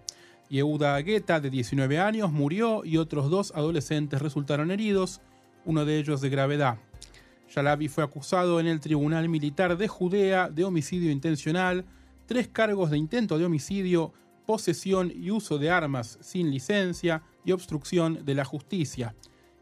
Yehuda 0.48 0.94
Agueta, 0.94 1.40
de 1.40 1.50
19 1.50 1.98
años, 1.98 2.32
murió 2.32 2.84
y 2.84 2.96
otros 2.96 3.30
dos 3.30 3.52
adolescentes 3.54 4.22
resultaron 4.22 4.70
heridos, 4.70 5.20
uno 5.64 5.84
de 5.84 5.98
ellos 5.98 6.20
de 6.20 6.30
gravedad. 6.30 6.78
Yalabi 7.54 7.88
fue 7.88 8.04
acusado 8.04 8.60
en 8.60 8.66
el 8.66 8.80
Tribunal 8.80 9.28
Militar 9.28 9.76
de 9.76 9.88
Judea 9.88 10.48
de 10.48 10.64
homicidio 10.64 11.10
intencional, 11.10 11.84
tres 12.26 12.48
cargos 12.48 12.90
de 12.90 12.98
intento 12.98 13.38
de 13.38 13.46
homicidio, 13.46 14.12
posesión 14.46 15.12
y 15.14 15.30
uso 15.30 15.58
de 15.58 15.70
armas 15.70 16.18
sin 16.20 16.50
licencia 16.50 17.22
y 17.44 17.52
obstrucción 17.52 18.24
de 18.24 18.34
la 18.34 18.44
justicia. 18.44 19.14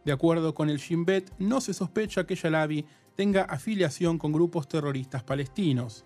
De 0.06 0.12
acuerdo 0.12 0.54
con 0.54 0.70
el 0.70 0.78
Shin 0.78 1.04
Bet, 1.04 1.32
no 1.40 1.60
se 1.60 1.74
sospecha 1.74 2.28
que 2.28 2.36
Yalabi 2.36 2.86
tenga 3.16 3.42
afiliación 3.42 4.18
con 4.18 4.30
grupos 4.30 4.68
terroristas 4.68 5.24
palestinos. 5.24 6.04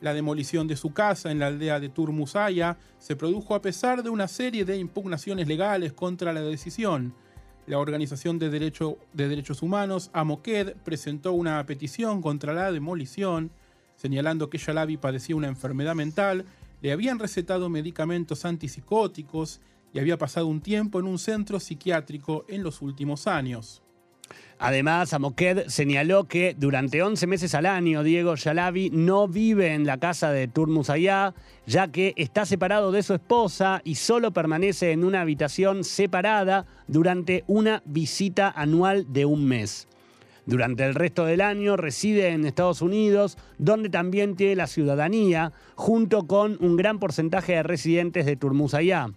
La 0.00 0.14
demolición 0.14 0.66
de 0.66 0.74
su 0.74 0.94
casa 0.94 1.30
en 1.30 1.40
la 1.40 1.48
aldea 1.48 1.78
de 1.78 1.90
Turmusaya 1.90 2.78
se 2.98 3.14
produjo 3.14 3.54
a 3.54 3.60
pesar 3.60 4.02
de 4.02 4.08
una 4.08 4.26
serie 4.26 4.64
de 4.64 4.78
impugnaciones 4.78 5.48
legales 5.48 5.92
contra 5.92 6.32
la 6.32 6.40
decisión. 6.40 7.12
La 7.66 7.78
Organización 7.78 8.38
de, 8.38 8.48
de 8.48 9.28
Derechos 9.28 9.60
Humanos, 9.60 10.08
Amoked, 10.14 10.74
presentó 10.76 11.34
una 11.34 11.62
petición 11.66 12.22
contra 12.22 12.54
la 12.54 12.72
demolición, 12.72 13.50
señalando 13.96 14.48
que 14.48 14.56
Yalabi 14.56 14.96
padecía 14.96 15.36
una 15.36 15.48
enfermedad 15.48 15.94
mental, 15.94 16.46
le 16.80 16.90
habían 16.90 17.18
recetado 17.18 17.68
medicamentos 17.68 18.46
antipsicóticos 18.46 19.60
y 19.92 19.98
había 19.98 20.18
pasado 20.18 20.46
un 20.46 20.60
tiempo 20.60 21.00
en 21.00 21.06
un 21.06 21.18
centro 21.18 21.60
psiquiátrico 21.60 22.44
en 22.48 22.62
los 22.62 22.82
últimos 22.82 23.26
años. 23.26 23.82
Además, 24.58 25.12
Amoked 25.12 25.68
señaló 25.68 26.24
que 26.24 26.54
durante 26.58 27.02
11 27.02 27.26
meses 27.26 27.54
al 27.54 27.66
año, 27.66 28.02
Diego 28.02 28.34
Yalabi 28.34 28.90
no 28.90 29.28
vive 29.28 29.74
en 29.74 29.86
la 29.86 29.98
casa 29.98 30.30
de 30.30 30.48
Turmusayá, 30.48 31.34
ya 31.66 31.92
que 31.92 32.14
está 32.16 32.46
separado 32.46 32.90
de 32.90 33.02
su 33.02 33.14
esposa 33.14 33.82
y 33.84 33.96
solo 33.96 34.32
permanece 34.32 34.92
en 34.92 35.04
una 35.04 35.20
habitación 35.20 35.84
separada 35.84 36.66
durante 36.88 37.44
una 37.46 37.82
visita 37.84 38.50
anual 38.50 39.12
de 39.12 39.26
un 39.26 39.44
mes. 39.44 39.88
Durante 40.46 40.86
el 40.86 40.94
resto 40.94 41.26
del 41.26 41.40
año 41.40 41.76
reside 41.76 42.28
en 42.28 42.46
Estados 42.46 42.80
Unidos, 42.80 43.36
donde 43.58 43.90
también 43.90 44.36
tiene 44.36 44.54
la 44.54 44.68
ciudadanía, 44.68 45.52
junto 45.74 46.26
con 46.26 46.56
un 46.60 46.76
gran 46.76 46.98
porcentaje 46.98 47.54
de 47.54 47.62
residentes 47.64 48.24
de 48.24 48.36
Turmusayá. 48.36 49.10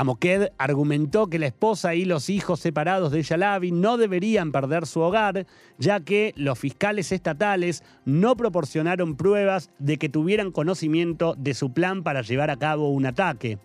Amoked 0.00 0.52
argumentó 0.56 1.26
que 1.26 1.38
la 1.38 1.48
esposa 1.48 1.94
y 1.94 2.06
los 2.06 2.30
hijos 2.30 2.58
separados 2.58 3.12
de 3.12 3.22
Yalabi 3.22 3.70
no 3.70 3.98
deberían 3.98 4.50
perder 4.50 4.86
su 4.86 5.00
hogar, 5.00 5.46
ya 5.76 6.00
que 6.00 6.32
los 6.36 6.58
fiscales 6.58 7.12
estatales 7.12 7.84
no 8.06 8.34
proporcionaron 8.34 9.14
pruebas 9.14 9.68
de 9.78 9.98
que 9.98 10.08
tuvieran 10.08 10.52
conocimiento 10.52 11.34
de 11.36 11.52
su 11.52 11.74
plan 11.74 12.02
para 12.02 12.22
llevar 12.22 12.48
a 12.48 12.56
cabo 12.56 12.88
un 12.88 13.04
ataque. 13.04 13.58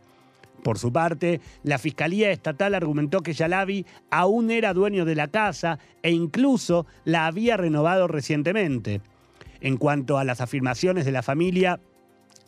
Por 0.62 0.78
su 0.78 0.92
parte, 0.92 1.40
la 1.64 1.78
Fiscalía 1.78 2.32
Estatal 2.32 2.76
argumentó 2.76 3.22
que 3.22 3.32
Yalabi 3.32 3.86
aún 4.12 4.52
era 4.52 4.74
dueño 4.74 5.06
de 5.06 5.16
la 5.16 5.30
casa 5.30 5.80
e 6.04 6.12
incluso 6.12 6.86
la 7.06 7.28
había 7.28 7.56
renovado 7.56 8.10
recientemente. 8.10 9.00
En 9.62 9.78
cuanto 9.78 10.18
a 10.18 10.26
las 10.26 10.42
afirmaciones 10.42 11.06
de 11.06 11.14
la 11.14 11.24
familia 11.24 11.80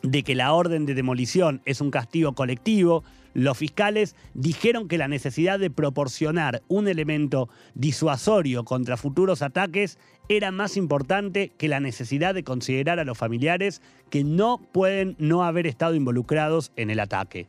de 0.02 0.22
que 0.22 0.34
la 0.34 0.52
orden 0.52 0.84
de 0.84 0.94
demolición 0.94 1.62
es 1.64 1.80
un 1.80 1.90
castigo 1.90 2.34
colectivo, 2.34 3.02
los 3.38 3.56
fiscales 3.56 4.16
dijeron 4.34 4.88
que 4.88 4.98
la 4.98 5.06
necesidad 5.06 5.60
de 5.60 5.70
proporcionar 5.70 6.62
un 6.66 6.88
elemento 6.88 7.48
disuasorio 7.74 8.64
contra 8.64 8.96
futuros 8.96 9.42
ataques 9.42 9.96
era 10.28 10.50
más 10.50 10.76
importante 10.76 11.52
que 11.56 11.68
la 11.68 11.78
necesidad 11.78 12.34
de 12.34 12.42
considerar 12.42 12.98
a 12.98 13.04
los 13.04 13.16
familiares 13.16 13.80
que 14.10 14.24
no 14.24 14.60
pueden 14.72 15.14
no 15.20 15.44
haber 15.44 15.68
estado 15.68 15.94
involucrados 15.94 16.72
en 16.74 16.90
el 16.90 16.98
ataque. 16.98 17.46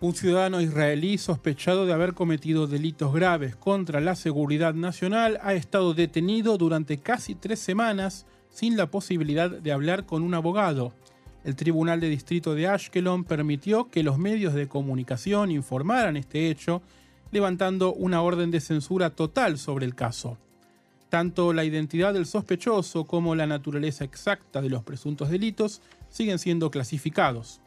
Un 0.00 0.14
ciudadano 0.14 0.62
israelí 0.62 1.18
sospechado 1.18 1.84
de 1.84 1.92
haber 1.92 2.14
cometido 2.14 2.66
delitos 2.66 3.12
graves 3.12 3.54
contra 3.54 4.00
la 4.00 4.14
seguridad 4.14 4.72
nacional 4.72 5.38
ha 5.42 5.52
estado 5.52 5.92
detenido 5.92 6.56
durante 6.56 6.96
casi 6.96 7.34
tres 7.34 7.58
semanas 7.58 8.24
sin 8.48 8.78
la 8.78 8.90
posibilidad 8.90 9.50
de 9.50 9.72
hablar 9.72 10.06
con 10.06 10.22
un 10.22 10.32
abogado. 10.32 10.94
El 11.42 11.56
Tribunal 11.56 12.00
de 12.00 12.10
Distrito 12.10 12.54
de 12.54 12.68
Ashkelon 12.68 13.24
permitió 13.24 13.88
que 13.88 14.02
los 14.02 14.18
medios 14.18 14.52
de 14.52 14.68
comunicación 14.68 15.50
informaran 15.50 16.18
este 16.18 16.50
hecho, 16.50 16.82
levantando 17.32 17.94
una 17.94 18.20
orden 18.20 18.50
de 18.50 18.60
censura 18.60 19.10
total 19.10 19.56
sobre 19.56 19.86
el 19.86 19.94
caso. 19.94 20.36
Tanto 21.08 21.52
la 21.52 21.64
identidad 21.64 22.12
del 22.12 22.26
sospechoso 22.26 23.04
como 23.04 23.34
la 23.34 23.46
naturaleza 23.46 24.04
exacta 24.04 24.60
de 24.60 24.68
los 24.68 24.82
presuntos 24.82 25.30
delitos 25.30 25.80
siguen 26.10 26.38
siendo 26.38 26.70
clasificados. 26.70 27.60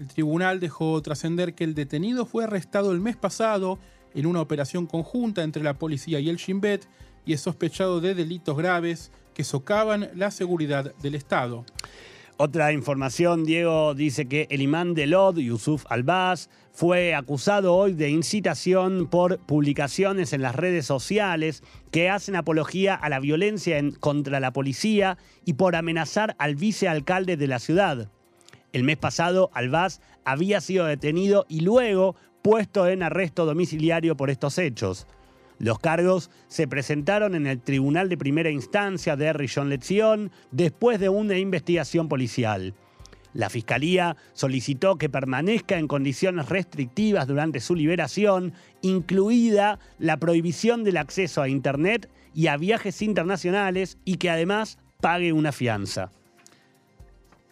El 0.00 0.08
tribunal 0.08 0.58
dejó 0.58 1.00
trascender 1.00 1.54
que 1.54 1.64
el 1.64 1.74
detenido 1.74 2.26
fue 2.26 2.44
arrestado 2.44 2.90
el 2.90 3.00
mes 3.00 3.16
pasado 3.16 3.78
en 4.12 4.26
una 4.26 4.40
operación 4.40 4.86
conjunta 4.86 5.44
entre 5.44 5.62
la 5.62 5.74
policía 5.74 6.18
y 6.18 6.28
el 6.28 6.36
Shin 6.36 6.60
Bet 6.60 6.86
y 7.24 7.32
es 7.32 7.40
sospechado 7.40 8.00
de 8.00 8.14
delitos 8.14 8.56
graves 8.56 9.12
que 9.34 9.44
socavan 9.44 10.10
la 10.14 10.30
seguridad 10.30 10.94
del 10.96 11.14
Estado. 11.14 11.64
Otra 12.36 12.72
información, 12.72 13.44
Diego 13.44 13.94
dice 13.94 14.26
que 14.26 14.48
el 14.50 14.60
imán 14.60 14.94
de 14.94 15.06
Lod, 15.06 15.38
Yusuf 15.38 15.84
Albaz, 15.88 16.50
fue 16.72 17.14
acusado 17.14 17.76
hoy 17.76 17.92
de 17.92 18.10
incitación 18.10 19.06
por 19.06 19.38
publicaciones 19.38 20.32
en 20.32 20.42
las 20.42 20.56
redes 20.56 20.84
sociales 20.84 21.62
que 21.92 22.10
hacen 22.10 22.34
apología 22.34 22.96
a 22.96 23.08
la 23.08 23.20
violencia 23.20 23.80
contra 24.00 24.40
la 24.40 24.52
policía 24.52 25.16
y 25.44 25.52
por 25.52 25.76
amenazar 25.76 26.34
al 26.40 26.56
vicealcalde 26.56 27.36
de 27.36 27.46
la 27.46 27.60
ciudad. 27.60 28.10
El 28.72 28.82
mes 28.82 28.96
pasado, 28.96 29.50
Albaz 29.54 30.00
había 30.24 30.60
sido 30.60 30.86
detenido 30.86 31.46
y 31.48 31.60
luego 31.60 32.16
puesto 32.42 32.88
en 32.88 33.04
arresto 33.04 33.46
domiciliario 33.46 34.16
por 34.16 34.28
estos 34.30 34.58
hechos. 34.58 35.06
Los 35.58 35.78
cargos 35.78 36.30
se 36.48 36.66
presentaron 36.66 37.34
en 37.34 37.46
el 37.46 37.60
Tribunal 37.60 38.08
de 38.08 38.18
Primera 38.18 38.50
Instancia 38.50 39.16
de 39.16 39.32
Rishon 39.32 39.68
LeZion 39.68 40.30
después 40.50 40.98
de 40.98 41.08
una 41.08 41.38
investigación 41.38 42.08
policial. 42.08 42.74
La 43.34 43.50
Fiscalía 43.50 44.16
solicitó 44.32 44.96
que 44.96 45.08
permanezca 45.08 45.76
en 45.78 45.88
condiciones 45.88 46.48
restrictivas 46.48 47.26
durante 47.26 47.60
su 47.60 47.74
liberación, 47.74 48.52
incluida 48.80 49.80
la 49.98 50.18
prohibición 50.18 50.84
del 50.84 50.96
acceso 50.96 51.42
a 51.42 51.48
Internet 51.48 52.08
y 52.32 52.46
a 52.46 52.56
viajes 52.56 53.02
internacionales 53.02 53.98
y 54.04 54.16
que 54.16 54.30
además 54.30 54.78
pague 55.00 55.32
una 55.32 55.50
fianza. 55.50 56.10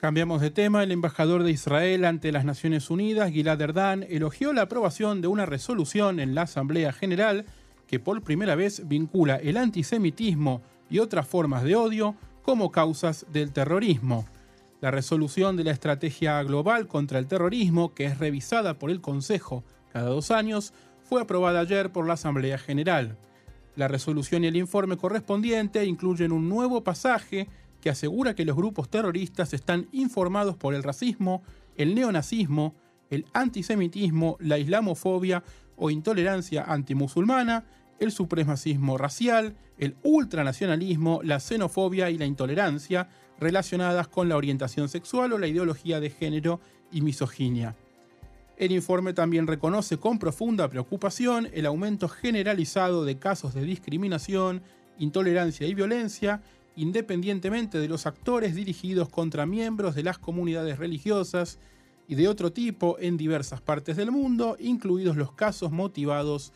Cambiamos 0.00 0.40
de 0.40 0.50
tema. 0.50 0.82
El 0.82 0.90
embajador 0.90 1.44
de 1.44 1.52
Israel 1.52 2.04
ante 2.04 2.32
las 2.32 2.44
Naciones 2.44 2.90
Unidas, 2.90 3.30
Gilad 3.30 3.60
Erdan, 3.60 4.04
elogió 4.08 4.52
la 4.52 4.62
aprobación 4.62 5.20
de 5.20 5.28
una 5.28 5.46
resolución 5.46 6.18
en 6.18 6.34
la 6.34 6.42
Asamblea 6.42 6.92
General 6.92 7.44
que 7.92 8.00
por 8.00 8.22
primera 8.22 8.54
vez 8.54 8.88
vincula 8.88 9.36
el 9.36 9.58
antisemitismo 9.58 10.62
y 10.88 10.98
otras 10.98 11.28
formas 11.28 11.62
de 11.62 11.76
odio 11.76 12.16
como 12.40 12.72
causas 12.72 13.26
del 13.30 13.52
terrorismo. 13.52 14.24
La 14.80 14.90
resolución 14.90 15.58
de 15.58 15.64
la 15.64 15.72
Estrategia 15.72 16.42
Global 16.42 16.88
contra 16.88 17.18
el 17.18 17.26
Terrorismo, 17.26 17.92
que 17.92 18.06
es 18.06 18.18
revisada 18.18 18.78
por 18.78 18.90
el 18.90 19.02
Consejo 19.02 19.62
cada 19.92 20.08
dos 20.08 20.30
años, 20.30 20.72
fue 21.02 21.20
aprobada 21.20 21.60
ayer 21.60 21.92
por 21.92 22.06
la 22.06 22.14
Asamblea 22.14 22.56
General. 22.56 23.18
La 23.76 23.88
resolución 23.88 24.44
y 24.44 24.46
el 24.46 24.56
informe 24.56 24.96
correspondiente 24.96 25.84
incluyen 25.84 26.32
un 26.32 26.48
nuevo 26.48 26.82
pasaje 26.82 27.46
que 27.82 27.90
asegura 27.90 28.34
que 28.34 28.46
los 28.46 28.56
grupos 28.56 28.88
terroristas 28.88 29.52
están 29.52 29.86
informados 29.92 30.56
por 30.56 30.74
el 30.74 30.82
racismo, 30.82 31.42
el 31.76 31.94
neonazismo, 31.94 32.74
el 33.10 33.26
antisemitismo, 33.34 34.38
la 34.40 34.56
islamofobia 34.56 35.44
o 35.76 35.90
intolerancia 35.90 36.62
antimusulmana, 36.62 37.66
el 37.98 38.12
supremacismo 38.12 38.98
racial, 38.98 39.56
el 39.78 39.96
ultranacionalismo, 40.02 41.20
la 41.22 41.40
xenofobia 41.40 42.10
y 42.10 42.18
la 42.18 42.26
intolerancia 42.26 43.08
relacionadas 43.38 44.08
con 44.08 44.28
la 44.28 44.36
orientación 44.36 44.88
sexual 44.88 45.32
o 45.32 45.38
la 45.38 45.46
ideología 45.48 46.00
de 46.00 46.10
género 46.10 46.60
y 46.90 47.00
misoginia. 47.00 47.76
El 48.56 48.72
informe 48.72 49.12
también 49.12 49.46
reconoce 49.46 49.96
con 49.98 50.18
profunda 50.18 50.68
preocupación 50.68 51.48
el 51.52 51.66
aumento 51.66 52.08
generalizado 52.08 53.04
de 53.04 53.18
casos 53.18 53.54
de 53.54 53.62
discriminación, 53.64 54.62
intolerancia 54.98 55.66
y 55.66 55.74
violencia 55.74 56.42
independientemente 56.76 57.78
de 57.78 57.88
los 57.88 58.06
actores 58.06 58.54
dirigidos 58.54 59.08
contra 59.08 59.46
miembros 59.46 59.94
de 59.94 60.02
las 60.02 60.18
comunidades 60.18 60.78
religiosas 60.78 61.58
y 62.08 62.14
de 62.14 62.28
otro 62.28 62.52
tipo 62.52 62.98
en 62.98 63.16
diversas 63.16 63.60
partes 63.60 63.96
del 63.96 64.10
mundo, 64.10 64.56
incluidos 64.58 65.16
los 65.16 65.32
casos 65.32 65.70
motivados 65.70 66.52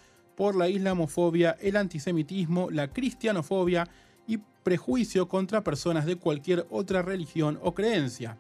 la 0.55 0.69
islamofobia, 0.69 1.57
el 1.61 1.77
antisemitismo, 1.77 2.71
la 2.71 2.89
cristianofobia 2.89 3.89
y 4.27 4.39
prejuicio 4.63 5.29
contra 5.29 5.65
personas 5.65 6.07
de 6.07 6.17
cualquier 6.17 6.67
otra 6.71 7.03
religión 7.03 7.59
o 7.63 7.75
creencia. 7.75 8.37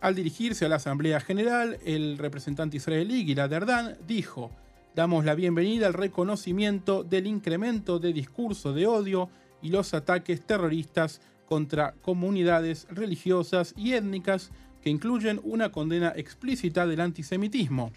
Al 0.00 0.14
dirigirse 0.14 0.64
a 0.64 0.68
la 0.68 0.76
Asamblea 0.76 1.20
General, 1.20 1.78
el 1.84 2.16
representante 2.16 2.78
israelí 2.78 3.24
Gilad 3.24 3.52
Erdan 3.52 3.98
dijo, 4.06 4.50
damos 4.94 5.26
la 5.26 5.34
bienvenida 5.34 5.86
al 5.86 5.94
reconocimiento 5.94 7.04
del 7.04 7.26
incremento 7.26 7.98
de 7.98 8.14
discurso 8.14 8.72
de 8.72 8.86
odio 8.86 9.28
y 9.60 9.68
los 9.68 9.92
ataques 9.92 10.40
terroristas 10.40 11.20
contra 11.46 11.92
comunidades 12.00 12.86
religiosas 12.90 13.74
y 13.76 13.92
étnicas 13.92 14.50
que 14.82 14.88
incluyen 14.88 15.38
una 15.44 15.70
condena 15.70 16.14
explícita 16.16 16.86
del 16.86 17.00
antisemitismo. 17.00 17.92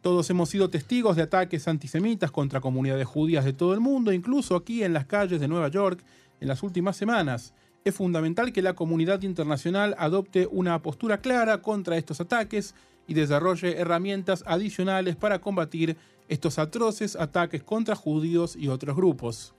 Todos 0.00 0.30
hemos 0.30 0.48
sido 0.48 0.70
testigos 0.70 1.16
de 1.16 1.22
ataques 1.22 1.66
antisemitas 1.66 2.30
contra 2.30 2.60
comunidades 2.60 3.06
judías 3.06 3.44
de 3.44 3.52
todo 3.52 3.74
el 3.74 3.80
mundo, 3.80 4.12
incluso 4.12 4.54
aquí 4.54 4.84
en 4.84 4.92
las 4.92 5.06
calles 5.06 5.40
de 5.40 5.48
Nueva 5.48 5.68
York 5.68 6.04
en 6.40 6.46
las 6.46 6.62
últimas 6.62 6.96
semanas. 6.96 7.52
Es 7.84 7.96
fundamental 7.96 8.52
que 8.52 8.62
la 8.62 8.74
comunidad 8.74 9.22
internacional 9.22 9.96
adopte 9.98 10.46
una 10.50 10.80
postura 10.82 11.20
clara 11.20 11.62
contra 11.62 11.96
estos 11.96 12.20
ataques 12.20 12.76
y 13.08 13.14
desarrolle 13.14 13.78
herramientas 13.78 14.44
adicionales 14.46 15.16
para 15.16 15.40
combatir 15.40 15.96
estos 16.28 16.58
atroces 16.58 17.16
ataques 17.16 17.64
contra 17.64 17.96
judíos 17.96 18.54
y 18.54 18.68
otros 18.68 18.94
grupos. 18.94 19.54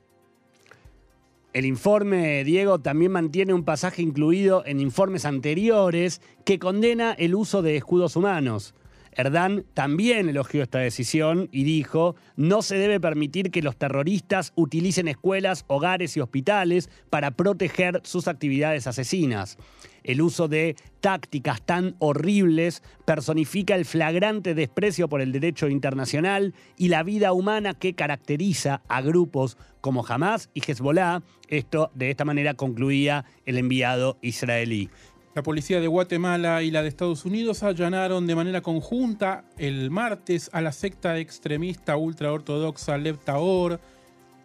El 1.52 1.66
informe, 1.66 2.44
Diego, 2.44 2.80
también 2.80 3.12
mantiene 3.12 3.54
un 3.54 3.66
pasaje 3.66 4.04
incluido 4.04 4.64
en 4.66 4.80
informes 4.80 5.26
anteriores 5.26 6.22
que 6.46 6.60
condena 6.60 7.12
el 7.14 7.34
uso 7.34 7.64
de 7.64 7.76
escudos 7.76 8.16
humanos. 8.16 8.76
Erdán 9.14 9.66
también 9.74 10.30
elogió 10.30 10.64
esta 10.64 10.80
decisión 10.80 11.50
y 11.52 11.64
dijo, 11.64 12.16
no 12.36 12.62
se 12.62 12.78
debe 12.78 13.00
permitir 13.00 13.52
que 13.52 13.62
los 13.62 13.78
terroristas 13.78 14.54
utilicen 14.56 15.08
escuelas, 15.08 15.66
hogares 15.68 16.16
y 16.16 16.20
hospitales 16.20 16.90
para 17.10 17.32
proteger 17.32 18.02
sus 18.04 18.28
actividades 18.28 18.88
asesinas. 18.88 19.58
El 20.04 20.22
uso 20.22 20.48
de 20.48 20.76
tácticas 21.02 21.62
tan 21.62 21.96
horribles 22.00 22.84
personifica 23.06 23.76
el 23.76 23.86
flagrante 23.86 24.56
desprecio 24.56 25.10
por 25.10 25.22
el 25.22 25.32
derecho 25.32 25.68
internacional 25.68 26.54
y 26.78 26.88
la 26.88 27.04
vida 27.04 27.34
humana 27.34 27.74
que 27.74 27.94
caracteriza 27.94 28.82
a 28.88 29.02
grupos 29.02 29.58
como 29.82 30.06
Hamas 30.08 30.50
y 30.54 30.62
Hezbollah. 30.62 31.22
Esto 31.48 31.92
de 31.96 32.12
esta 32.12 32.26
manera 32.26 32.54
concluía 32.54 33.26
el 33.46 33.58
enviado 33.58 34.18
israelí. 34.22 34.90
La 35.36 35.44
policía 35.44 35.80
de 35.80 35.88
Guatemala 35.88 36.64
y 36.64 36.72
la 36.72 36.82
de 36.82 36.90
Estados 36.90 37.24
Unidos 37.24 37.62
allanaron 37.62 38.26
de 38.26 38.34
manera 38.34 38.62
conjunta 38.62 39.46
el 39.58 39.92
martes 39.92 40.50
a 40.54 40.62
la 40.62 40.72
secta 40.72 41.20
extremista 41.20 41.98
ultraortodoxa 41.98 42.98
Lev 42.98 43.20
Taor. 43.20 43.80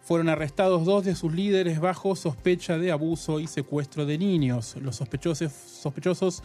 Fueron 0.03 0.29
arrestados 0.29 0.85
dos 0.85 1.03
de 1.03 1.15
sus 1.15 1.33
líderes 1.33 1.79
bajo 1.79 2.15
sospecha 2.15 2.77
de 2.77 2.91
abuso 2.91 3.39
y 3.39 3.47
secuestro 3.47 4.05
de 4.05 4.19
niños. 4.19 4.75
Los 4.79 4.97
sospechosos, 4.97 5.51
sospechosos 5.51 6.43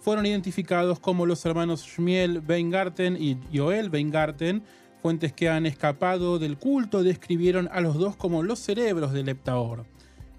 fueron 0.00 0.24
identificados 0.24 0.98
como 0.98 1.26
los 1.26 1.44
hermanos 1.44 1.84
Shmiel 1.84 2.42
Weingarten 2.48 3.18
y 3.20 3.36
Joel 3.54 3.90
Weingarten. 3.90 4.62
Fuentes 5.02 5.34
que 5.34 5.50
han 5.50 5.66
escapado 5.66 6.38
del 6.38 6.56
culto 6.56 7.02
describieron 7.02 7.68
a 7.70 7.82
los 7.82 7.96
dos 7.96 8.16
como 8.16 8.42
los 8.42 8.58
cerebros 8.58 9.12
de 9.12 9.22
Leptaor. 9.22 9.84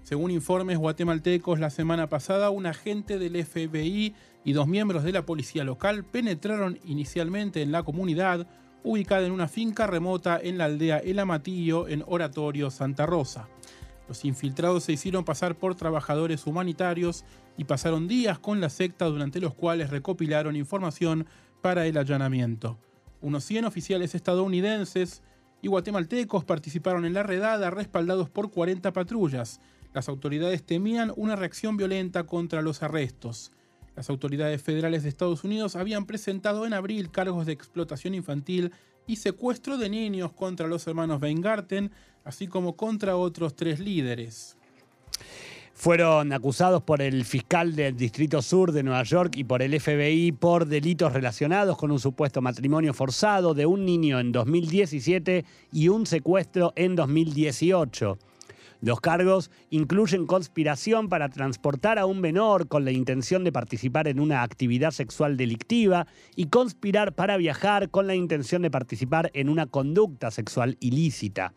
Según 0.04 0.30
informes 0.30 0.76
guatemaltecos, 0.76 1.58
la 1.58 1.70
semana 1.70 2.10
pasada 2.10 2.50
un 2.50 2.66
agente 2.66 3.18
del 3.18 3.42
FBI 3.42 4.14
y 4.44 4.52
dos 4.52 4.68
miembros 4.68 5.02
de 5.02 5.12
la 5.12 5.24
policía 5.24 5.64
local 5.64 6.04
penetraron 6.04 6.78
inicialmente 6.84 7.62
en 7.62 7.72
la 7.72 7.84
comunidad, 7.84 8.46
ubicada 8.82 9.24
en 9.26 9.32
una 9.32 9.48
finca 9.48 9.86
remota 9.86 10.38
en 10.40 10.58
la 10.58 10.66
aldea 10.66 10.98
El 10.98 11.20
Amatillo, 11.20 11.88
en 11.88 12.04
Oratorio 12.06 12.70
Santa 12.70 13.06
Rosa. 13.06 13.48
Los 14.06 14.26
infiltrados 14.26 14.84
se 14.84 14.92
hicieron 14.92 15.24
pasar 15.24 15.54
por 15.54 15.74
trabajadores 15.74 16.46
humanitarios 16.46 17.24
y 17.56 17.64
pasaron 17.64 18.06
días 18.06 18.38
con 18.38 18.60
la 18.60 18.68
secta 18.68 19.06
durante 19.06 19.40
los 19.40 19.54
cuales 19.54 19.88
recopilaron 19.88 20.54
información 20.54 21.26
para 21.62 21.86
el 21.86 21.96
allanamiento. 21.96 22.76
Unos 23.22 23.42
100 23.44 23.64
oficiales 23.64 24.14
estadounidenses 24.14 25.22
y 25.62 25.68
guatemaltecos 25.68 26.44
participaron 26.44 27.06
en 27.06 27.14
la 27.14 27.22
redada 27.22 27.70
respaldados 27.70 28.28
por 28.28 28.50
40 28.50 28.92
patrullas. 28.92 29.62
Las 29.94 30.08
autoridades 30.08 30.66
temían 30.66 31.12
una 31.14 31.36
reacción 31.36 31.76
violenta 31.76 32.24
contra 32.24 32.62
los 32.62 32.82
arrestos. 32.82 33.52
Las 33.94 34.10
autoridades 34.10 34.60
federales 34.60 35.04
de 35.04 35.08
Estados 35.08 35.44
Unidos 35.44 35.76
habían 35.76 36.04
presentado 36.04 36.66
en 36.66 36.74
abril 36.74 37.12
cargos 37.12 37.46
de 37.46 37.52
explotación 37.52 38.12
infantil 38.12 38.72
y 39.06 39.16
secuestro 39.16 39.78
de 39.78 39.88
niños 39.88 40.32
contra 40.32 40.66
los 40.66 40.84
hermanos 40.88 41.22
Weingarten, 41.22 41.92
así 42.24 42.48
como 42.48 42.74
contra 42.74 43.16
otros 43.16 43.54
tres 43.54 43.78
líderes. 43.78 44.56
Fueron 45.74 46.32
acusados 46.32 46.82
por 46.82 47.00
el 47.00 47.24
fiscal 47.24 47.76
del 47.76 47.96
Distrito 47.96 48.42
Sur 48.42 48.72
de 48.72 48.82
Nueva 48.82 49.04
York 49.04 49.36
y 49.36 49.44
por 49.44 49.62
el 49.62 49.80
FBI 49.80 50.32
por 50.32 50.66
delitos 50.66 51.12
relacionados 51.12 51.76
con 51.76 51.92
un 51.92 52.00
supuesto 52.00 52.42
matrimonio 52.42 52.94
forzado 52.94 53.54
de 53.54 53.66
un 53.66 53.84
niño 53.84 54.18
en 54.18 54.32
2017 54.32 55.44
y 55.72 55.88
un 55.88 56.06
secuestro 56.06 56.72
en 56.74 56.96
2018. 56.96 58.18
Los 58.84 59.00
cargos 59.00 59.50
incluyen 59.70 60.26
conspiración 60.26 61.08
para 61.08 61.30
transportar 61.30 61.98
a 61.98 62.04
un 62.04 62.20
menor 62.20 62.68
con 62.68 62.84
la 62.84 62.90
intención 62.90 63.42
de 63.42 63.50
participar 63.50 64.08
en 64.08 64.20
una 64.20 64.42
actividad 64.42 64.90
sexual 64.90 65.38
delictiva 65.38 66.06
y 66.36 66.48
conspirar 66.48 67.14
para 67.14 67.38
viajar 67.38 67.88
con 67.88 68.06
la 68.06 68.14
intención 68.14 68.60
de 68.60 68.70
participar 68.70 69.30
en 69.32 69.48
una 69.48 69.64
conducta 69.64 70.30
sexual 70.30 70.76
ilícita. 70.80 71.54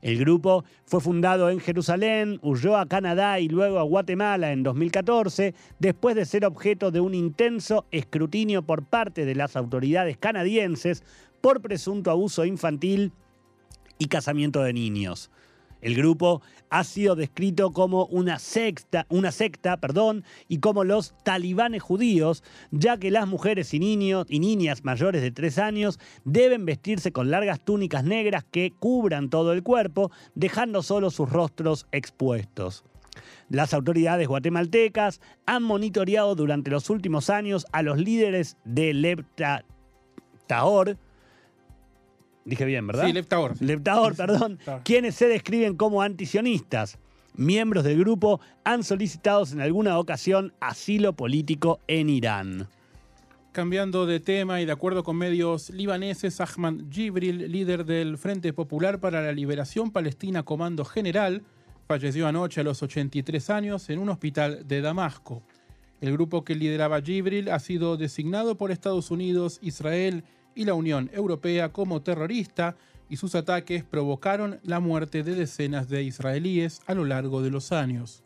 El 0.00 0.18
grupo 0.18 0.64
fue 0.86 1.02
fundado 1.02 1.50
en 1.50 1.60
Jerusalén, 1.60 2.38
huyó 2.40 2.78
a 2.78 2.86
Canadá 2.86 3.38
y 3.38 3.48
luego 3.50 3.78
a 3.78 3.82
Guatemala 3.82 4.50
en 4.52 4.62
2014, 4.62 5.54
después 5.78 6.16
de 6.16 6.24
ser 6.24 6.46
objeto 6.46 6.90
de 6.90 7.00
un 7.00 7.14
intenso 7.14 7.84
escrutinio 7.90 8.62
por 8.62 8.86
parte 8.86 9.26
de 9.26 9.34
las 9.34 9.56
autoridades 9.56 10.16
canadienses 10.16 11.04
por 11.42 11.60
presunto 11.60 12.10
abuso 12.10 12.46
infantil 12.46 13.12
y 13.98 14.06
casamiento 14.06 14.62
de 14.62 14.72
niños. 14.72 15.30
El 15.82 15.96
grupo 15.96 16.42
ha 16.72 16.84
sido 16.84 17.14
descrito 17.16 17.70
como 17.70 18.06
una 18.06 18.38
secta, 18.38 19.04
una 19.10 19.30
secta, 19.30 19.76
perdón, 19.76 20.24
y 20.48 20.58
como 20.58 20.84
los 20.84 21.14
talibanes 21.22 21.82
judíos, 21.82 22.42
ya 22.70 22.96
que 22.96 23.10
las 23.10 23.28
mujeres 23.28 23.74
y 23.74 23.78
niños 23.78 24.24
y 24.30 24.40
niñas 24.40 24.82
mayores 24.82 25.20
de 25.20 25.30
tres 25.30 25.58
años 25.58 26.00
deben 26.24 26.64
vestirse 26.64 27.12
con 27.12 27.30
largas 27.30 27.60
túnicas 27.60 28.04
negras 28.04 28.44
que 28.50 28.72
cubran 28.78 29.28
todo 29.28 29.52
el 29.52 29.62
cuerpo, 29.62 30.10
dejando 30.34 30.82
solo 30.82 31.10
sus 31.10 31.28
rostros 31.28 31.86
expuestos. 31.92 32.84
Las 33.50 33.74
autoridades 33.74 34.26
guatemaltecas 34.26 35.20
han 35.44 35.62
monitoreado 35.64 36.34
durante 36.34 36.70
los 36.70 36.88
últimos 36.88 37.28
años 37.28 37.66
a 37.72 37.82
los 37.82 37.98
líderes 37.98 38.56
de 38.64 38.94
Lepta 38.94 39.66
Tahor, 40.46 40.96
Dije 42.44 42.64
bien, 42.64 42.86
¿verdad? 42.86 43.06
Sí, 43.06 43.12
Leptaor. 43.12 43.60
Leptaor, 43.60 44.16
perdón. 44.16 44.58
quienes 44.84 45.14
se 45.14 45.28
describen 45.28 45.76
como 45.76 46.02
antisionistas. 46.02 46.98
Miembros 47.34 47.84
del 47.84 47.98
grupo 47.98 48.40
han 48.64 48.84
solicitado 48.84 49.44
en 49.50 49.60
alguna 49.60 49.98
ocasión 49.98 50.52
asilo 50.60 51.14
político 51.14 51.80
en 51.86 52.10
Irán. 52.10 52.68
Cambiando 53.52 54.06
de 54.06 54.20
tema 54.20 54.60
y 54.60 54.66
de 54.66 54.72
acuerdo 54.72 55.02
con 55.02 55.16
medios 55.16 55.70
libaneses, 55.70 56.40
Ahmad 56.40 56.74
Jibril, 56.90 57.50
líder 57.50 57.84
del 57.84 58.18
Frente 58.18 58.52
Popular 58.52 58.98
para 58.98 59.22
la 59.22 59.32
Liberación 59.32 59.90
Palestina 59.90 60.42
Comando 60.42 60.84
General, 60.84 61.42
falleció 61.86 62.26
anoche 62.26 62.60
a 62.60 62.64
los 62.64 62.82
83 62.82 63.50
años 63.50 63.88
en 63.90 63.98
un 63.98 64.08
hospital 64.08 64.66
de 64.66 64.80
Damasco. 64.80 65.42
El 66.00 66.12
grupo 66.12 66.44
que 66.44 66.54
lideraba 66.54 67.00
Jibril 67.00 67.50
ha 67.50 67.60
sido 67.60 67.96
designado 67.96 68.56
por 68.56 68.72
Estados 68.72 69.10
Unidos, 69.10 69.58
Israel 69.62 70.24
y 70.24 70.32
la 70.56 70.74
Unión 70.74 71.10
Europea 71.12 71.72
como 71.72 72.02
terrorista 72.02 72.76
y 73.08 73.16
sus 73.16 73.34
ataques 73.34 73.84
provocaron 73.84 74.60
la 74.62 74.80
muerte 74.80 75.22
de 75.22 75.34
decenas 75.34 75.88
de 75.88 76.02
israelíes 76.02 76.80
a 76.86 76.94
lo 76.94 77.04
largo 77.04 77.42
de 77.42 77.50
los 77.50 77.72
años. 77.72 78.22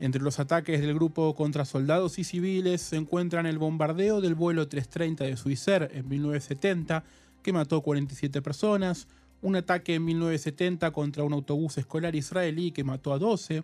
Entre 0.00 0.22
los 0.22 0.40
ataques 0.40 0.80
del 0.80 0.94
grupo 0.94 1.34
contra 1.34 1.64
soldados 1.64 2.18
y 2.18 2.24
civiles 2.24 2.80
se 2.80 2.96
encuentran 2.96 3.46
el 3.46 3.58
bombardeo 3.58 4.20
del 4.20 4.34
vuelo 4.34 4.66
330 4.66 5.24
de 5.24 5.36
Swissair 5.36 5.90
en 5.92 6.08
1970, 6.08 7.04
que 7.42 7.52
mató 7.52 7.80
47 7.82 8.42
personas, 8.42 9.06
un 9.42 9.56
ataque 9.56 9.94
en 9.94 10.04
1970 10.04 10.90
contra 10.90 11.22
un 11.22 11.34
autobús 11.34 11.78
escolar 11.78 12.16
israelí 12.16 12.72
que 12.72 12.82
mató 12.82 13.12
a 13.12 13.18
12, 13.18 13.62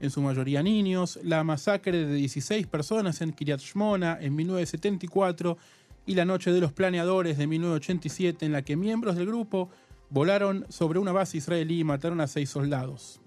en 0.00 0.10
su 0.10 0.22
mayoría 0.22 0.62
niños, 0.62 1.18
la 1.22 1.44
masacre 1.44 2.06
de 2.06 2.14
16 2.14 2.66
personas 2.66 3.20
en 3.20 3.32
Kiryat 3.32 3.60
Shmona 3.60 4.18
en 4.20 4.34
1974 4.34 5.58
y 6.08 6.14
La 6.14 6.24
Noche 6.24 6.50
de 6.52 6.60
los 6.62 6.72
Planeadores 6.72 7.36
de 7.36 7.46
1987, 7.46 8.46
en 8.46 8.52
la 8.52 8.62
que 8.62 8.76
miembros 8.76 9.16
del 9.16 9.26
grupo 9.26 9.68
volaron 10.08 10.64
sobre 10.70 10.98
una 10.98 11.12
base 11.12 11.36
israelí 11.36 11.80
y 11.80 11.84
mataron 11.84 12.22
a 12.22 12.26
seis 12.26 12.48
soldados. 12.48 13.20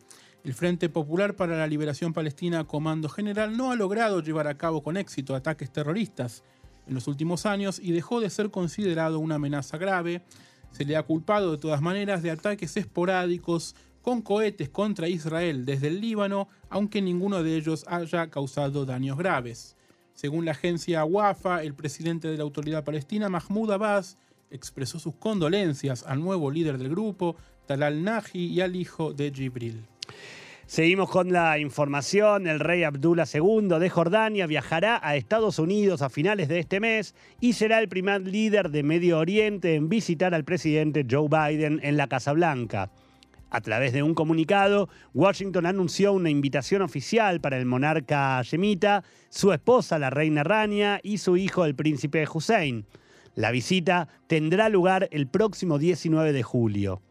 El 0.44 0.56
Frente 0.56 0.89
Popular 0.89 1.36
para 1.36 1.56
la 1.56 1.67
Liberación 1.67 2.12
Palestina 2.12 2.63
Comando 2.63 3.08
General 3.08 3.56
no 3.56 3.72
ha 3.72 3.76
logrado 3.76 4.24
llevar 4.24 4.48
a 4.48 4.58
cabo 4.58 4.82
con 4.82 4.98
éxito 4.98 5.36
ataques 5.36 5.72
terroristas 5.72 6.44
en 6.88 6.96
los 6.96 7.08
últimos 7.08 7.46
años 7.46 7.80
y 7.80 7.91
dejó 7.91 8.20
de 8.20 8.32
ser 8.32 8.50
considerado 8.50 9.20
una 9.20 9.36
amenaza 9.36 9.78
grave. 9.78 10.24
Se 10.72 10.84
le 10.84 10.98
ha 10.98 11.04
culpado 11.04 11.52
de 11.52 11.60
todas 11.60 11.84
maneras 11.84 12.24
de 12.24 12.32
ataques 12.32 12.76
esporádicos 12.78 13.76
con 14.02 14.24
cohetes 14.24 14.70
contra 14.70 15.08
Israel 15.08 15.65
desde 15.65 15.89
el 15.89 16.02
Líbano, 16.02 16.50
aunque 16.72 17.04
ninguno 17.04 17.44
de 17.44 17.58
ellos 17.58 17.86
haya 17.88 18.32
causado 18.32 18.88
daños 18.88 19.20
graves. 19.20 19.76
Según 20.13 20.45
la 20.45 20.52
agencia 20.52 21.04
WAFA, 21.04 21.63
el 21.63 21.74
presidente 21.74 22.28
de 22.28 22.38
la 22.38 22.43
autoridad 22.43 22.84
palestina, 22.84 23.30
Mahmoud 23.30 23.71
Abbas, 23.71 24.17
expresó 24.52 25.00
sus 25.00 25.15
condolencias 25.15 26.04
al 26.06 26.21
nuevo 26.21 26.52
líder 26.52 26.78
del 26.78 26.89
grupo, 26.89 27.36
Talal 27.65 28.04
Naji, 28.04 28.47
y 28.47 28.62
al 28.62 28.76
hijo 28.76 29.13
de 29.13 29.32
Jibril. 29.32 29.86
Seguimos 30.71 31.10
con 31.10 31.34
la 31.34 31.60
información. 31.60 32.47
El 32.47 32.62
rey 32.62 32.84
Abdullah 32.84 33.26
II 33.26 33.78
de 33.78 33.89
Jordania 33.89 34.47
viajará 34.47 35.02
a 35.04 35.17
Estados 35.17 35.60
Unidos 35.60 36.02
a 36.02 36.10
finales 36.10 36.47
de 36.47 36.60
este 36.60 36.80
mes 36.80 37.13
y 37.41 37.54
será 37.54 37.80
el 37.80 37.89
primer 37.89 38.21
líder 38.21 38.69
de 38.69 38.82
Medio 38.82 39.19
Oriente 39.19 39.76
en 39.76 39.89
visitar 39.89 40.34
al 40.34 40.45
presidente 40.45 41.06
Joe 41.10 41.28
Biden 41.28 41.82
en 41.84 41.97
la 41.97 42.08
Casa 42.08 42.32
Blanca. 42.32 42.89
A 43.51 43.59
través 43.59 43.91
de 43.91 44.01
un 44.01 44.13
comunicado, 44.13 44.87
Washington 45.13 45.65
anunció 45.65 46.13
una 46.13 46.29
invitación 46.29 46.81
oficial 46.81 47.41
para 47.41 47.57
el 47.57 47.65
monarca 47.65 48.41
yemita, 48.43 49.03
su 49.29 49.51
esposa, 49.51 49.99
la 49.99 50.09
reina 50.09 50.43
Rania, 50.43 51.01
y 51.03 51.17
su 51.17 51.35
hijo, 51.35 51.65
el 51.65 51.75
príncipe 51.75 52.25
Hussein. 52.33 52.85
La 53.35 53.51
visita 53.51 54.07
tendrá 54.27 54.69
lugar 54.69 55.09
el 55.11 55.27
próximo 55.27 55.79
19 55.79 56.31
de 56.31 56.43
julio. 56.43 57.01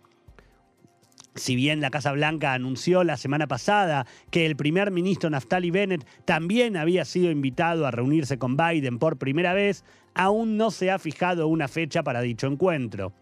Si 1.35 1.57
bien 1.57 1.83
la 1.83 1.90
Casa 1.90 2.12
Blanca 2.12 2.55
anunció 2.55 3.05
la 3.05 3.18
semana 3.18 3.46
pasada 3.46 4.07
que 4.31 4.46
el 4.46 4.57
primer 4.57 4.90
ministro 4.90 5.29
Naftali 5.29 5.70
Bennett 5.70 6.07
también 6.24 6.76
había 6.79 7.05
sido 7.05 7.31
invitado 7.31 7.87
a 7.87 7.90
reunirse 7.90 8.38
con 8.38 8.57
Biden 8.57 8.98
por 8.98 9.18
primera 9.18 9.53
vez, 9.53 9.85
aún 10.14 10.57
no 10.57 10.70
se 10.70 10.90
ha 10.90 10.98
fijado 10.98 11.48
una 11.48 11.68
fecha 11.68 12.03
para 12.03 12.22
dicho 12.22 12.46
encuentro. 12.46 13.12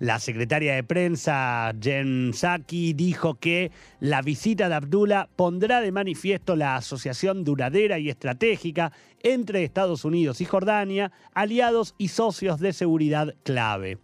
La 0.00 0.18
secretaria 0.18 0.74
de 0.74 0.82
prensa 0.82 1.72
Jen 1.80 2.32
Psaki 2.32 2.94
dijo 2.94 3.34
que 3.34 3.70
la 4.00 4.22
visita 4.22 4.68
de 4.68 4.74
Abdullah 4.74 5.28
pondrá 5.36 5.80
de 5.80 5.92
manifiesto 5.92 6.56
la 6.56 6.76
asociación 6.76 7.44
duradera 7.44 7.98
y 7.98 8.10
estratégica 8.10 8.92
entre 9.22 9.62
Estados 9.62 10.04
Unidos 10.04 10.40
y 10.40 10.46
Jordania, 10.46 11.12
aliados 11.32 11.94
y 11.96 12.08
socios 12.08 12.58
de 12.58 12.72
seguridad 12.72 13.34
clave. 13.44 13.98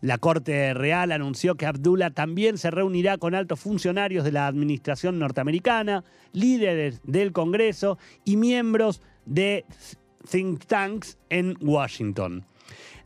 La 0.00 0.18
Corte 0.18 0.74
Real 0.74 1.12
anunció 1.12 1.54
que 1.54 1.66
Abdullah 1.66 2.10
también 2.10 2.58
se 2.58 2.72
reunirá 2.72 3.18
con 3.18 3.36
altos 3.36 3.60
funcionarios 3.60 4.24
de 4.24 4.32
la 4.32 4.48
administración 4.48 5.20
norteamericana, 5.20 6.02
líderes 6.32 7.00
del 7.04 7.30
Congreso 7.30 7.98
y 8.24 8.36
miembros 8.36 9.00
de 9.24 9.64
think 10.28 10.64
tanks 10.66 11.16
en 11.30 11.56
Washington. 11.60 12.44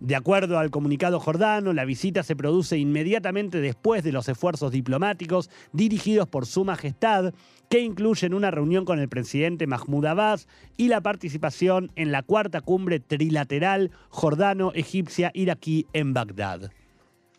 De 0.00 0.14
acuerdo 0.14 0.58
al 0.58 0.70
comunicado 0.70 1.20
jordano, 1.20 1.72
la 1.72 1.84
visita 1.84 2.22
se 2.22 2.36
produce 2.36 2.78
inmediatamente 2.78 3.60
después 3.60 4.02
de 4.04 4.12
los 4.12 4.28
esfuerzos 4.28 4.72
diplomáticos 4.72 5.50
dirigidos 5.72 6.28
por 6.28 6.46
Su 6.46 6.64
Majestad, 6.64 7.32
que 7.70 7.80
incluyen 7.80 8.34
una 8.34 8.50
reunión 8.50 8.84
con 8.84 8.98
el 8.98 9.08
presidente 9.08 9.66
Mahmoud 9.66 10.04
Abbas 10.04 10.48
y 10.76 10.88
la 10.88 11.00
participación 11.00 11.90
en 11.96 12.12
la 12.12 12.22
cuarta 12.22 12.60
cumbre 12.60 13.00
trilateral 13.00 13.90
jordano-egipcia-iraquí 14.10 15.86
en 15.92 16.12
Bagdad. 16.12 16.70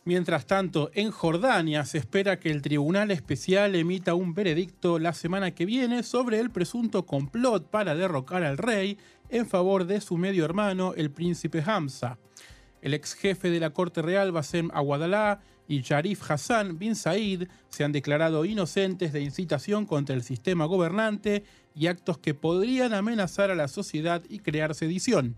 Mientras 0.08 0.46
tanto, 0.46 0.90
en 0.94 1.12
Jordania 1.12 1.84
se 1.84 1.98
espera 1.98 2.40
que 2.40 2.50
el 2.50 2.62
Tribunal 2.62 3.12
Especial 3.12 3.76
emita 3.76 4.14
un 4.14 4.34
veredicto 4.34 5.00
la 5.00 5.12
semana 5.12 5.52
que 5.52 5.66
viene 5.66 6.02
sobre 6.02 6.40
el 6.40 6.50
presunto 6.50 7.06
complot 7.06 7.70
para 7.70 7.94
derrocar 7.94 8.42
al 8.44 8.58
rey 8.58 8.98
en 9.28 9.46
favor 9.46 9.86
de 9.86 10.00
su 10.00 10.16
medio 10.16 10.46
hermano, 10.46 10.94
el 10.96 11.12
príncipe 11.12 11.62
Hamza. 11.62 12.20
El 12.82 12.94
ex 12.94 13.16
jefe 13.16 13.50
de 13.50 13.60
la 13.60 13.72
Corte 13.72 14.02
Real, 14.02 14.32
Bassem 14.32 14.70
Awadallah, 14.74 15.42
y 15.68 15.82
Sharif 15.82 16.32
Hassan 16.32 16.80
bin 16.80 16.96
Said 16.96 17.50
se 17.68 17.84
han 17.84 17.92
declarado 17.92 18.46
inocentes 18.46 19.12
de 19.12 19.20
incitación 19.20 19.86
contra 19.86 20.16
el 20.16 20.24
sistema 20.24 20.64
gobernante 20.64 21.44
y 21.76 21.88
actos 21.88 22.18
que 22.18 22.34
podrían 22.34 22.94
amenazar 22.94 23.52
a 23.52 23.56
la 23.56 23.68
sociedad 23.68 24.24
y 24.30 24.40
crear 24.40 24.74
sedición. 24.74 25.36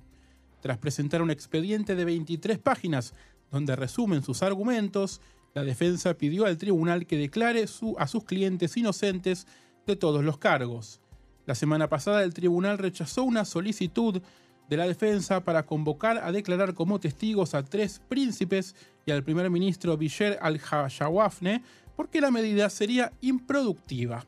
Tras 0.61 0.77
presentar 0.77 1.23
un 1.23 1.31
expediente 1.31 1.95
de 1.95 2.05
23 2.05 2.59
páginas 2.59 3.15
donde 3.51 3.75
resumen 3.75 4.23
sus 4.23 4.43
argumentos, 4.43 5.21
la 5.53 5.63
defensa 5.63 6.13
pidió 6.13 6.45
al 6.45 6.57
tribunal 6.57 7.05
que 7.05 7.17
declare 7.17 7.65
a 7.97 8.07
sus 8.07 8.23
clientes 8.23 8.77
inocentes 8.77 9.47
de 9.85 9.95
todos 9.95 10.23
los 10.23 10.37
cargos. 10.37 10.99
La 11.45 11.55
semana 11.55 11.89
pasada 11.89 12.23
el 12.23 12.33
tribunal 12.33 12.77
rechazó 12.77 13.23
una 13.23 13.45
solicitud 13.45 14.21
de 14.69 14.77
la 14.77 14.85
defensa 14.85 15.43
para 15.43 15.65
convocar 15.65 16.19
a 16.23 16.31
declarar 16.31 16.75
como 16.75 16.99
testigos 16.99 17.55
a 17.55 17.63
tres 17.63 17.99
príncipes 18.07 18.75
y 19.05 19.11
al 19.11 19.23
primer 19.23 19.49
ministro 19.49 19.97
Bisher 19.97 20.37
al-Hashawafne 20.41 21.63
porque 21.95 22.21
la 22.21 22.29
medida 22.29 22.69
sería 22.69 23.11
improductiva. 23.19 24.25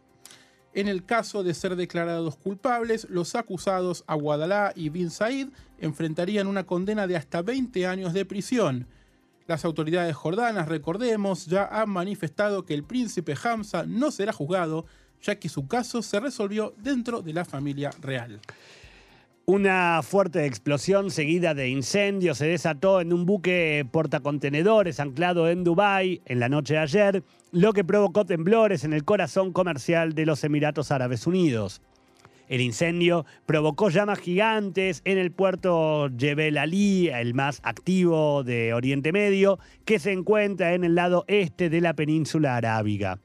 En 0.74 0.88
el 0.88 1.06
caso 1.06 1.44
de 1.44 1.54
ser 1.54 1.76
declarados 1.76 2.38
culpables, 2.38 3.06
los 3.10 3.36
acusados 3.36 4.04
Aguadalá 4.08 4.74
y 4.76 4.90
Bin 4.90 5.10
Said 5.10 5.50
enfrentarían 5.80 6.48
una 6.48 6.66
condena 6.66 7.08
de 7.08 7.18
hasta 7.18 7.42
20 7.42 7.86
años 7.86 8.14
de 8.14 8.26
prisión. 8.26 8.88
Las 9.48 9.66
autoridades 9.66 10.16
jordanas, 10.16 10.68
recordemos, 10.68 11.46
ya 11.46 11.66
han 11.66 11.90
manifestado 11.90 12.64
que 12.66 12.74
el 12.74 12.84
príncipe 12.84 13.36
Hamza 13.44 13.84
no 13.86 14.12
será 14.12 14.32
juzgado, 14.32 14.86
ya 15.22 15.40
que 15.40 15.50
su 15.50 15.68
caso 15.68 16.02
se 16.02 16.20
resolvió 16.20 16.74
dentro 16.78 17.22
de 17.22 17.34
la 17.34 17.46
familia 17.46 17.92
real. 18.02 18.40
Una 19.46 20.02
fuerte 20.04 20.46
explosión 20.46 21.10
seguida 21.10 21.54
de 21.54 21.68
incendios 21.68 22.38
se 22.38 22.46
desató 22.46 23.02
en 23.02 23.12
un 23.12 23.26
buque 23.26 23.86
portacontenedores 23.92 25.00
anclado 25.00 25.50
en 25.50 25.64
Dubái 25.64 26.22
en 26.26 26.40
la 26.40 26.48
noche 26.48 26.76
de 26.76 26.80
ayer, 26.80 27.24
lo 27.52 27.74
que 27.74 27.84
provocó 27.84 28.24
temblores 28.24 28.84
en 28.84 28.94
el 28.94 29.04
corazón 29.04 29.52
comercial 29.52 30.14
de 30.14 30.28
los 30.28 30.44
Emiratos 30.44 30.92
Árabes 30.92 31.26
Unidos. 31.28 31.82
El 32.52 32.60
incendio 32.60 33.26
provocó 33.46 33.90
llamas 33.90 34.20
gigantes 34.20 35.02
en 35.06 35.18
el 35.18 35.32
puerto 35.32 36.10
Jebel 36.18 36.58
Ali, 36.58 37.08
el 37.08 37.34
más 37.34 37.62
activo 37.64 38.44
de 38.44 38.74
Oriente 38.74 39.14
Medio, 39.14 39.58
que 39.86 40.00
se 40.00 40.12
encuentra 40.12 40.74
en 40.74 40.84
el 40.84 40.96
lado 40.96 41.24
este 41.30 41.70
de 41.70 41.80
la 41.80 41.94
península 41.94 42.58
arábiga. 42.58 43.20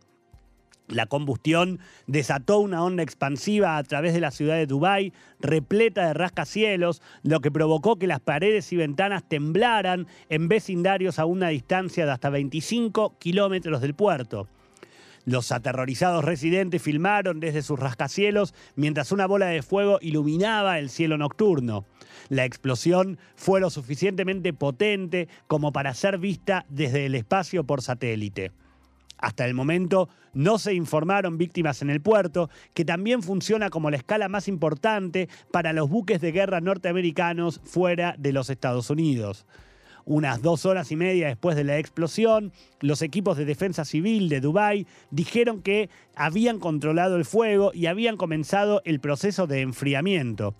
La 0.86 1.06
combustión 1.06 1.80
desató 2.06 2.60
una 2.60 2.84
onda 2.84 3.02
expansiva 3.02 3.78
a 3.78 3.82
través 3.82 4.14
de 4.14 4.20
la 4.20 4.30
ciudad 4.30 4.54
de 4.54 4.68
Dubái, 4.68 5.12
repleta 5.40 6.06
de 6.06 6.14
rascacielos, 6.14 7.02
lo 7.24 7.40
que 7.40 7.50
provocó 7.50 7.96
que 7.96 8.06
las 8.06 8.20
paredes 8.20 8.72
y 8.72 8.76
ventanas 8.76 9.28
temblaran 9.28 10.06
en 10.28 10.46
vecindarios 10.46 11.18
a 11.18 11.24
una 11.24 11.48
distancia 11.48 12.06
de 12.06 12.12
hasta 12.12 12.30
25 12.30 13.18
kilómetros 13.18 13.80
del 13.80 13.94
puerto. 13.94 14.46
Los 15.26 15.50
aterrorizados 15.50 16.24
residentes 16.24 16.80
filmaron 16.80 17.40
desde 17.40 17.62
sus 17.62 17.80
rascacielos 17.80 18.54
mientras 18.76 19.10
una 19.10 19.26
bola 19.26 19.46
de 19.46 19.60
fuego 19.60 19.98
iluminaba 20.00 20.78
el 20.78 20.88
cielo 20.88 21.18
nocturno. 21.18 21.84
La 22.28 22.44
explosión 22.44 23.18
fue 23.34 23.60
lo 23.60 23.68
suficientemente 23.68 24.52
potente 24.52 25.26
como 25.48 25.72
para 25.72 25.94
ser 25.94 26.18
vista 26.18 26.64
desde 26.68 27.06
el 27.06 27.16
espacio 27.16 27.64
por 27.64 27.82
satélite. 27.82 28.52
Hasta 29.18 29.44
el 29.46 29.54
momento 29.54 30.08
no 30.32 30.58
se 30.58 30.74
informaron 30.74 31.38
víctimas 31.38 31.82
en 31.82 31.90
el 31.90 32.00
puerto, 32.00 32.48
que 32.72 32.84
también 32.84 33.20
funciona 33.20 33.68
como 33.68 33.90
la 33.90 33.96
escala 33.96 34.28
más 34.28 34.46
importante 34.46 35.28
para 35.50 35.72
los 35.72 35.90
buques 35.90 36.20
de 36.20 36.30
guerra 36.30 36.60
norteamericanos 36.60 37.60
fuera 37.64 38.14
de 38.16 38.32
los 38.32 38.48
Estados 38.48 38.90
Unidos. 38.90 39.44
Unas 40.08 40.40
dos 40.40 40.66
horas 40.66 40.92
y 40.92 40.96
media 40.96 41.26
después 41.26 41.56
de 41.56 41.64
la 41.64 41.78
explosión, 41.78 42.52
los 42.80 43.02
equipos 43.02 43.36
de 43.36 43.44
defensa 43.44 43.84
civil 43.84 44.28
de 44.28 44.40
Dubái 44.40 44.86
dijeron 45.10 45.62
que 45.62 45.90
habían 46.14 46.60
controlado 46.60 47.16
el 47.16 47.24
fuego 47.24 47.72
y 47.74 47.86
habían 47.86 48.16
comenzado 48.16 48.82
el 48.84 49.00
proceso 49.00 49.48
de 49.48 49.62
enfriamiento. 49.62 50.54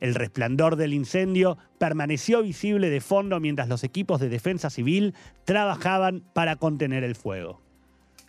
El 0.00 0.16
resplandor 0.16 0.74
del 0.74 0.94
incendio 0.94 1.58
permaneció 1.78 2.42
visible 2.42 2.90
de 2.90 3.00
fondo 3.00 3.38
mientras 3.38 3.68
los 3.68 3.84
equipos 3.84 4.18
de 4.20 4.28
defensa 4.28 4.68
civil 4.68 5.14
trabajaban 5.44 6.24
para 6.32 6.56
contener 6.56 7.04
el 7.04 7.14
fuego. 7.14 7.62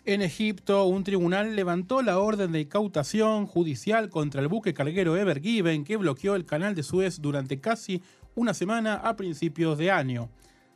En 0.04 0.22
Egipto, 0.22 0.84
un 0.84 1.02
tribunal 1.02 1.56
levantó 1.56 2.00
la 2.00 2.20
orden 2.20 2.52
de 2.52 2.60
incautación 2.60 3.46
judicial 3.46 4.08
contra 4.08 4.40
el 4.40 4.46
buque 4.46 4.72
carguero 4.72 5.16
Ever 5.16 5.40
Given 5.42 5.82
que 5.82 5.96
bloqueó 5.96 6.36
el 6.36 6.46
canal 6.46 6.76
de 6.76 6.84
Suez 6.84 7.20
durante 7.20 7.60
casi 7.60 8.02
una 8.36 8.54
semana 8.54 8.94
a 8.94 9.16
principios 9.16 9.76
de 9.76 9.90
año. 9.90 10.30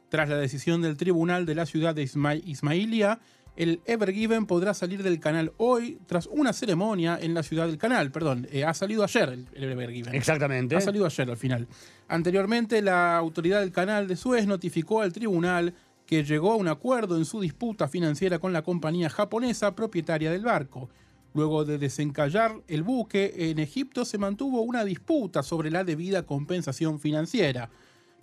Tras 0.09 0.29
la 0.29 0.37
decisión 0.37 0.83
del 0.83 0.97
tribunal 0.97 1.47
de 1.47 1.55
la 1.55 1.67
ciudad 1.67 1.95
de 1.95 2.03
Ismailia, 2.03 3.21
el 3.57 3.81
Ever 3.87 4.13
Given 4.13 4.47
podrá 4.47 4.75
salir 4.75 5.03
del 5.03 5.21
canal 5.21 5.53
hoy 5.59 5.99
tras 6.07 6.27
una 6.27 6.53
ceremonia 6.53 7.19
en 7.21 7.35
la 7.35 7.43
ciudad 7.43 7.67
del 7.67 7.79
canal. 7.79 8.11
Perdón, 8.11 8.49
eh, 8.51 8.65
ha 8.65 8.75
salido 8.75 9.05
ayer 9.05 9.29
el, 9.29 9.47
el 9.55 9.73
Ever 9.73 9.91
Given. 9.91 10.15
Exactamente. 10.15 10.77
Ha 10.77 10.81
salido 10.81 11.07
ayer 11.07 11.31
al 11.31 11.37
final. 11.37 11.69
Anteriormente, 12.09 12.83
la 12.83 13.17
autoridad 13.17 13.61
del 13.61 13.73
canal 13.73 14.09
de 14.09 14.17
Suez 14.17 14.47
notificó 14.47 15.03
al 15.03 15.13
tribunal 15.13 15.75
que 16.07 16.25
llegó 16.25 16.53
a 16.53 16.57
un 16.57 16.69
acuerdo 16.69 17.17
en 17.17 17.25
su 17.25 17.41
disputa 17.41 17.89
financiera 17.89 18.39
con 18.39 18.53
la 18.53 18.63
compañía 18.63 19.09
japonesa 19.09 19.75
propietaria 19.75 20.31
del 20.31 20.43
barco. 20.43 20.91
Luego 21.33 21.65
de 21.65 21.79
desencallar 21.79 22.61
el 22.69 22.83
buque, 22.83 23.51
en 23.51 23.59
Egipto 23.59 24.05
se 24.05 24.19
mantuvo 24.19 24.61
una 24.63 24.85
disputa 24.85 25.43
sobre 25.43 25.71
la 25.71 25.83
debida 25.83 26.25
compensación 26.25 27.01
financiera. 27.01 27.71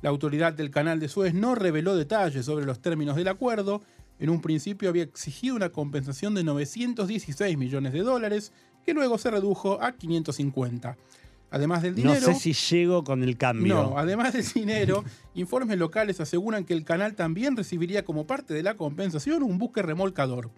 La 0.02 0.10
autoridad 0.10 0.54
del 0.54 0.72
canal 0.72 1.00
de 1.00 1.08
Suez 1.08 1.34
no 1.34 1.56
reveló 1.56 1.96
detalles 1.96 2.46
sobre 2.46 2.66
los 2.66 2.82
términos 2.82 3.16
del 3.16 3.28
acuerdo. 3.28 3.82
En 4.20 4.30
un 4.30 4.42
principio 4.42 4.90
había 4.90 5.04
exigido 5.04 5.56
una 5.56 5.70
compensación 5.70 6.34
de 6.34 6.44
916 6.44 7.58
millones 7.58 7.94
de 7.94 8.00
dólares, 8.00 8.52
que 8.84 8.94
luego 8.94 9.18
se 9.18 9.32
redujo 9.32 9.82
a 9.82 9.94
550. 9.94 10.98
Además 11.52 11.84
del 11.84 11.96
dinero. 11.96 12.20
No 12.20 12.34
sé 12.34 12.36
si 12.36 12.54
llego 12.54 13.04
con 13.04 13.24
el 13.24 13.38
cambio. 13.38 13.76
No, 13.76 13.98
además 13.98 14.34
del 14.34 14.48
dinero, 14.48 15.04
informes 15.34 15.78
locales 15.78 16.20
aseguran 16.20 16.66
que 16.66 16.74
el 16.74 16.84
canal 16.84 17.16
también 17.16 17.56
recibiría 17.56 18.04
como 18.04 18.28
parte 18.28 18.54
de 18.54 18.64
la 18.64 18.76
compensación 18.76 19.44
un 19.44 19.58
buque 19.58 19.82
remolcador. 19.82 20.52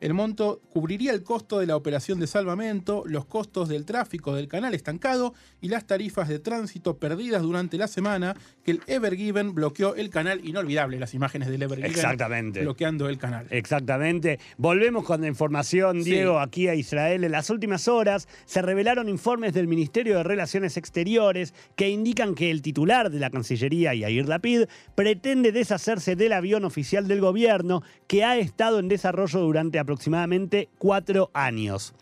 El 0.00 0.14
monto 0.14 0.60
cubriría 0.70 1.12
el 1.12 1.22
costo 1.22 1.58
de 1.58 1.66
la 1.66 1.76
operación 1.76 2.20
de 2.20 2.26
salvamento, 2.26 3.02
los 3.06 3.24
costos 3.24 3.68
del 3.68 3.84
tráfico 3.84 4.34
del 4.34 4.48
canal 4.48 4.74
estancado 4.74 5.34
y 5.60 5.68
las 5.68 5.86
tarifas 5.86 6.28
de 6.28 6.38
tránsito 6.38 6.98
perdidas 6.98 7.42
durante 7.42 7.78
la 7.78 7.88
semana 7.88 8.36
que 8.64 8.72
el 8.72 8.80
Ever 8.86 9.16
Given 9.16 9.54
bloqueó 9.54 9.94
el 9.94 10.10
canal. 10.10 10.44
Inolvidable 10.44 10.98
las 10.98 11.14
imágenes 11.14 11.48
del 11.48 11.62
Ever 11.62 11.78
Given 11.78 11.90
Exactamente. 11.90 12.60
bloqueando 12.62 13.08
el 13.08 13.18
canal. 13.18 13.46
Exactamente. 13.50 14.38
Volvemos 14.58 15.04
con 15.04 15.20
la 15.20 15.28
información, 15.28 16.02
Diego, 16.02 16.38
aquí 16.38 16.68
a 16.68 16.74
Israel. 16.74 17.24
En 17.24 17.32
las 17.32 17.50
últimas 17.50 17.88
horas 17.88 18.28
se 18.44 18.62
revelaron 18.62 19.08
informes 19.08 19.52
del 19.54 19.66
Ministerio 19.66 20.16
de 20.16 20.22
Relaciones 20.22 20.76
Exteriores 20.76 21.54
que 21.76 21.88
indican 21.88 22.34
que 22.34 22.50
el 22.50 22.62
titular 22.62 23.10
de 23.10 23.18
la 23.18 23.30
Cancillería, 23.30 23.94
Yair 24.10 24.28
Lapid, 24.28 24.64
pretende 24.94 25.52
deshacerse 25.52 26.16
del 26.16 26.32
avión 26.32 26.64
oficial 26.64 27.08
del 27.08 27.20
gobierno 27.20 27.82
que 28.06 28.24
ha 28.24 28.36
estado 28.36 28.78
en 28.78 28.88
desarrollo 28.88 29.40
durante 29.40 29.78
aproximadamente 29.78 30.68
cuatro 30.78 31.30
años. 31.34 31.94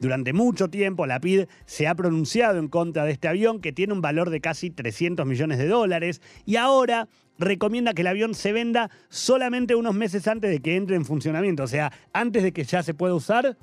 Durante 0.00 0.32
mucho 0.32 0.68
tiempo, 0.68 1.06
Lapid 1.06 1.46
se 1.66 1.88
ha 1.88 1.94
pronunciado 1.94 2.58
en 2.58 2.68
contra 2.68 3.04
de 3.04 3.12
este 3.12 3.26
avión 3.26 3.60
que 3.60 3.72
tiene 3.72 3.92
un 3.92 4.00
valor 4.00 4.30
de 4.30 4.40
casi 4.40 4.70
300 4.70 5.26
millones 5.26 5.58
de 5.58 5.66
dólares 5.66 6.22
y 6.46 6.56
ahora 6.56 7.08
recomienda 7.38 7.94
que 7.94 8.02
el 8.02 8.08
avión 8.08 8.34
se 8.34 8.52
venda 8.52 8.90
solamente 9.08 9.74
unos 9.74 9.94
meses 9.94 10.28
antes 10.28 10.50
de 10.50 10.60
que 10.60 10.76
entre 10.76 10.96
en 10.96 11.04
funcionamiento. 11.04 11.64
O 11.64 11.68
sea, 11.68 11.92
antes 12.12 12.44
de 12.44 12.52
que 12.52 12.64
ya 12.64 12.82
se 12.84 12.94
pueda 12.94 13.14
usar, 13.14 13.56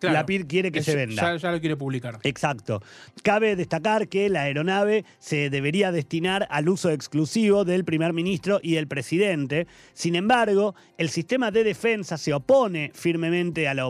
Claro. 0.00 0.14
la 0.14 0.26
PID 0.26 0.46
quiere 0.46 0.72
que 0.72 0.78
Es- 0.80 0.86
se 0.86 0.96
venda. 0.96 1.22
Ya, 1.22 1.36
ya 1.36 1.52
lo 1.52 1.60
quiere 1.60 1.76
publicar. 1.76 2.18
Exacto. 2.24 2.82
Cabe 3.22 3.54
destacar 3.54 4.08
que 4.08 4.28
la 4.30 4.42
aeronave 4.42 5.04
se 5.18 5.50
debería 5.50 5.92
destinar 5.92 6.46
al 6.50 6.68
uso 6.68 6.90
exclusivo 6.90 7.64
del 7.64 7.84
primer 7.84 8.12
ministro 8.12 8.60
y 8.62 8.72
del 8.74 8.88
presidente. 8.88 9.66
Sin 9.92 10.14
embargo, 10.16 10.74
el 10.96 11.10
sistema 11.10 11.50
de 11.50 11.64
defensa 11.64 12.16
se 12.16 12.32
opone 12.32 12.90
firmemente 12.94 13.68
a 13.68 13.74
la, 13.74 13.84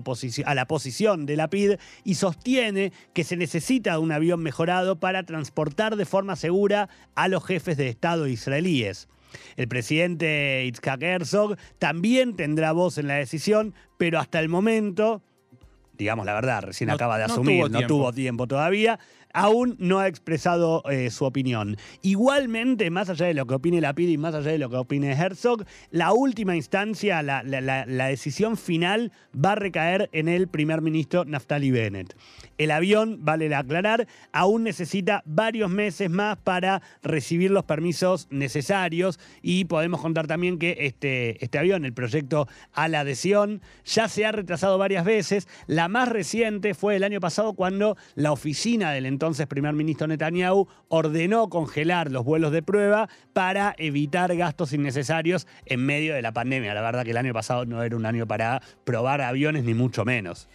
a 0.44 0.54
la 0.54 0.66
posición 0.66 1.26
de 1.26 1.36
la 1.36 1.48
PID 1.48 1.76
y 2.04 2.14
sostiene 2.16 2.92
que 3.14 3.24
se 3.24 3.36
necesita 3.36 3.98
un 4.00 4.10
avión 4.12 4.42
mejorado 4.42 4.98
para 4.98 5.22
transportar 5.22 5.94
de 5.96 6.06
forma 6.06 6.34
segura 6.36 6.88
a 7.14 7.28
los 7.28 7.44
jefes 7.46 7.76
de 7.76 7.88
Estado 7.88 8.26
israelíes. 8.26 9.08
El 9.56 9.68
presidente 9.68 10.64
Itzhak 10.66 11.02
Herzog 11.02 11.56
también 11.78 12.34
tendrá 12.34 12.72
voz 12.72 12.98
en 12.98 13.06
la 13.06 13.14
decisión, 13.14 13.74
pero 13.96 14.18
hasta 14.18 14.40
el 14.40 14.48
momento 14.48 15.22
digamos 16.00 16.26
la 16.26 16.32
verdad, 16.34 16.62
recién 16.62 16.88
No- 16.88 16.94
acaba 16.94 17.18
de 17.18 17.26
no 17.26 17.32
asumir, 17.32 17.64
tuvo 17.64 17.68
no 17.68 17.86
tuvo 17.86 18.12
tiempo 18.12 18.46
todavía. 18.46 18.98
Aún 19.32 19.76
no 19.78 19.98
ha 19.98 20.08
expresado 20.08 20.82
eh, 20.90 21.10
su 21.10 21.24
opinión. 21.24 21.76
Igualmente, 22.02 22.90
más 22.90 23.08
allá 23.08 23.26
de 23.26 23.34
lo 23.34 23.46
que 23.46 23.54
opine 23.54 23.80
Lapid 23.80 24.08
y 24.08 24.18
más 24.18 24.34
allá 24.34 24.50
de 24.52 24.58
lo 24.58 24.68
que 24.68 24.76
opine 24.76 25.12
Herzog, 25.12 25.64
la 25.90 26.12
última 26.12 26.56
instancia, 26.56 27.22
la, 27.22 27.42
la- 27.42 27.60
la- 27.60 27.86
la 27.86 28.06
decisión 28.08 28.56
final 28.56 29.12
va 29.34 29.52
a 29.52 29.54
recaer 29.54 30.08
en 30.12 30.28
el 30.28 30.48
primer 30.48 30.82
ministro 30.82 31.24
Naftali 31.24 31.70
Bennett. 31.70 32.14
El 32.58 32.70
avión, 32.72 33.18
vale 33.22 33.54
aclarar, 33.54 34.06
aún 34.32 34.64
necesita 34.64 35.22
varios 35.24 35.70
meses 35.70 36.10
más 36.10 36.36
para 36.36 36.82
recibir 37.02 37.50
los 37.50 37.64
permisos 37.64 38.26
necesarios 38.30 39.18
y 39.40 39.64
podemos 39.64 40.00
contar 40.00 40.26
también 40.26 40.58
que 40.58 40.76
este, 40.80 41.42
este 41.42 41.58
avión, 41.58 41.84
el 41.84 41.94
proyecto 41.94 42.48
a 42.72 42.88
la 42.88 43.00
adhesión, 43.00 43.62
ya 43.84 44.08
se 44.08 44.26
ha 44.26 44.32
retrasado 44.32 44.76
varias 44.78 45.04
veces. 45.04 45.48
La 45.66 45.88
más 45.88 46.08
reciente 46.08 46.74
fue 46.74 46.96
el 46.96 47.04
año 47.04 47.20
pasado 47.20 47.54
cuando 47.54 47.96
la 48.14 48.32
oficina 48.32 48.90
del 48.92 49.06
entonces 49.20 49.46
primer 49.46 49.74
ministro 49.74 50.06
Netanyahu 50.06 50.66
ordenó 50.88 51.50
congelar 51.50 52.10
los 52.10 52.24
vuelos 52.24 52.52
de 52.52 52.62
prueba 52.62 53.10
para 53.34 53.74
evitar 53.76 54.34
gastos 54.34 54.72
innecesarios 54.72 55.46
en 55.66 55.84
medio 55.84 56.14
de 56.14 56.22
la 56.22 56.32
pandemia. 56.32 56.72
La 56.72 56.80
verdad 56.80 57.04
que 57.04 57.10
el 57.10 57.18
año 57.18 57.34
pasado 57.34 57.66
no 57.66 57.82
era 57.82 57.94
un 57.96 58.06
año 58.06 58.26
para 58.26 58.62
probar 58.84 59.20
aviones 59.20 59.64
ni 59.64 59.74
mucho 59.74 60.06
menos. 60.06 60.48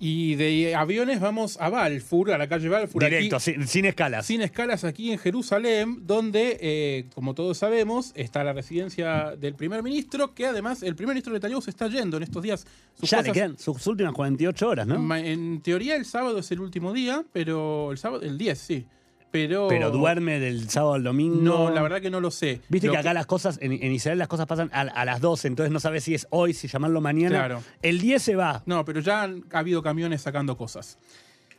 Y 0.00 0.36
de 0.36 0.76
aviones 0.76 1.18
vamos 1.18 1.56
a 1.60 1.70
Balfour, 1.70 2.30
a 2.30 2.38
la 2.38 2.48
calle 2.48 2.68
Balfour. 2.68 3.04
aquí- 3.04 3.14
Directo, 3.16 3.40
sin, 3.40 3.66
sin 3.66 3.84
escalas. 3.84 4.26
sin 4.26 4.42
escalas 4.42 4.84
aquí 4.84 5.10
en 5.10 5.18
Jerusalén, 5.18 6.06
donde, 6.06 6.56
eh, 6.60 7.06
como 7.14 7.34
todos 7.34 7.58
sabemos, 7.58 8.12
está 8.14 8.44
la 8.44 8.52
residencia 8.52 9.34
del 9.36 9.54
primer 9.56 9.82
ministro, 9.82 10.34
que 10.34 10.46
además 10.46 10.84
el 10.84 10.94
primer 10.94 11.14
ministro 11.14 11.32
Netanyahu 11.32 11.60
se 11.62 11.70
está 11.70 11.88
yendo 11.88 12.16
en 12.16 12.22
estos 12.22 12.42
días. 12.44 12.64
Sus 13.00 13.10
ya 13.10 13.16
le 13.16 13.22
cosas- 13.22 13.34
quedan 13.34 13.58
sus 13.58 13.86
últimas 13.88 14.12
48 14.12 14.68
horas, 14.68 14.86
¿no? 14.86 15.16
En 15.16 15.60
teoría 15.62 15.96
el 15.96 16.04
sábado 16.04 16.38
es 16.38 16.50
el 16.52 16.60
último 16.60 16.92
día, 16.92 17.24
pero 17.32 17.90
el 17.90 17.98
sábado, 17.98 18.22
el 18.22 18.38
10, 18.38 18.56
sí. 18.58 18.86
Pero, 19.30 19.68
Pero 19.68 19.90
duerme 19.90 20.40
del 20.40 20.70
sábado 20.70 20.94
al 20.94 21.02
domingo. 21.02 21.40
No, 21.42 21.70
la 21.70 21.82
verdad 21.82 22.00
que 22.00 22.10
no 22.10 22.20
lo 22.20 22.30
sé. 22.30 22.60
Viste 22.68 22.86
Lo 22.86 22.94
que 22.94 22.98
acá 22.98 23.12
las 23.12 23.26
cosas, 23.26 23.58
en, 23.60 23.72
en 23.72 23.92
Israel 23.92 24.18
las 24.18 24.28
cosas 24.28 24.46
pasan 24.46 24.70
a, 24.72 24.80
a 24.80 25.04
las 25.04 25.20
12, 25.20 25.48
entonces 25.48 25.72
no 25.72 25.80
sabes 25.80 26.04
si 26.04 26.14
es 26.14 26.26
hoy, 26.30 26.54
si 26.54 26.68
llamarlo 26.68 27.00
mañana. 27.00 27.38
Claro. 27.38 27.62
El 27.82 28.00
10 28.00 28.22
se 28.22 28.36
va. 28.36 28.62
No, 28.64 28.84
pero 28.84 29.00
ya 29.00 29.22
han 29.22 29.44
ha 29.52 29.58
habido 29.58 29.82
camiones 29.82 30.22
sacando 30.22 30.56
cosas. 30.56 30.98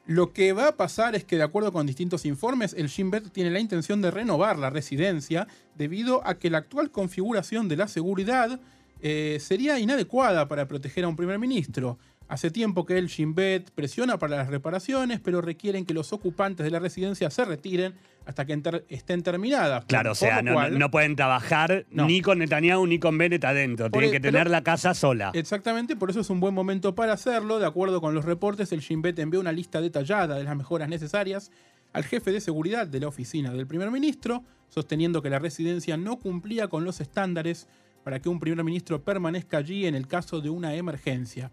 Lo 0.05 0.34
que 0.34 0.53
va 0.53 0.69
a 0.69 0.75
pasar 0.75 1.15
es 1.15 1.23
que, 1.23 1.38
de 1.38 1.43
acuerdo 1.43 1.71
con 1.71 1.86
distintos 1.86 2.25
informes, 2.25 2.73
el 2.73 2.88
Shin 2.88 3.12
Bet 3.12 3.32
tiene 3.32 3.51
la 3.51 3.60
intención 3.60 4.01
de 4.01 4.10
renovar 4.10 4.58
la 4.58 4.71
residencia 4.71 5.47
debido 5.75 6.25
a 6.25 6.39
que 6.39 6.49
la 6.49 6.58
actual 6.58 6.89
configuración 6.89 7.67
de 7.67 7.77
la 7.77 7.88
seguridad 7.88 8.60
eh, 9.01 9.38
sería 9.39 9.77
inadecuada 9.77 10.47
para 10.47 10.67
proteger 10.67 11.03
a 11.03 11.08
un 11.08 11.15
primer 11.15 11.38
ministro. 11.38 11.99
Hace 12.29 12.51
tiempo 12.51 12.85
que 12.85 12.97
el 12.99 13.07
Shin 13.07 13.33
Bet 13.33 13.71
presiona 13.71 14.19
para 14.19 14.37
las 14.37 14.47
reparaciones, 14.49 15.19
pero 15.19 15.41
requieren 15.41 15.83
que 15.83 15.95
los 15.95 16.13
ocupantes 16.13 16.63
de 16.63 16.69
la 16.69 16.77
residencia 16.77 17.29
se 17.31 17.43
retiren 17.43 17.95
hasta 18.27 18.45
que 18.45 18.53
enter- 18.53 18.85
estén 18.87 19.23
terminadas. 19.23 19.85
Claro, 19.85 20.11
o 20.11 20.15
sea, 20.15 20.43
no, 20.43 20.53
cual- 20.53 20.73
no- 20.73 20.77
no 20.77 20.91
pueden 20.91 21.15
trabajar 21.15 21.87
No. 21.89 22.05
ni 22.05 22.21
con 22.21 22.37
Netanyahu 22.37 22.85
ni 22.85 22.99
con 22.99 23.17
Bennett 23.17 23.43
adentro. 23.45 23.85
Por 23.89 24.01
Tienen 24.01 24.11
que 24.11 24.21
pero- 24.21 24.33
tener 24.37 24.51
la 24.51 24.61
casa 24.63 24.93
sola. 24.93 25.31
Exactamente, 25.33 25.95
por 25.95 26.11
eso 26.11 26.19
es 26.19 26.29
un 26.29 26.39
buen 26.39 26.53
momento 26.53 26.93
para 26.93 27.13
hacerlo. 27.13 27.57
De 27.57 27.65
acuerdo 27.65 27.99
con 27.99 28.13
los 28.13 28.25
reportes, 28.25 28.71
el 28.73 28.81
Shin 28.81 29.01
Bet 29.01 29.17
envió 29.17 29.39
una 29.39 29.51
lista 29.51 29.81
detallada 29.81 30.37
de 30.37 30.43
las 30.43 30.55
mejoras 30.55 30.87
necesarias 30.87 31.51
al 31.93 32.03
jefe 32.03 32.31
de 32.31 32.41
seguridad 32.41 32.85
de 32.85 32.99
la 32.99 33.07
oficina 33.07 33.51
del 33.51 33.65
primer 33.65 33.89
ministro, 33.89 34.43
sosteniendo 34.67 35.23
que 35.23 35.31
la 35.31 35.39
residencia 35.39 35.97
no 35.97 36.19
cumplía 36.19 36.67
con 36.67 36.83
los 36.85 37.01
estándares 37.01 37.67
para 38.03 38.19
que 38.19 38.29
un 38.29 38.39
primer 38.39 38.63
ministro 38.63 39.01
permanezca 39.03 39.57
allí 39.57 39.87
en 39.87 39.95
el 39.95 40.05
caso 40.05 40.41
de 40.41 40.51
una 40.51 40.75
emergencia. 40.75 41.49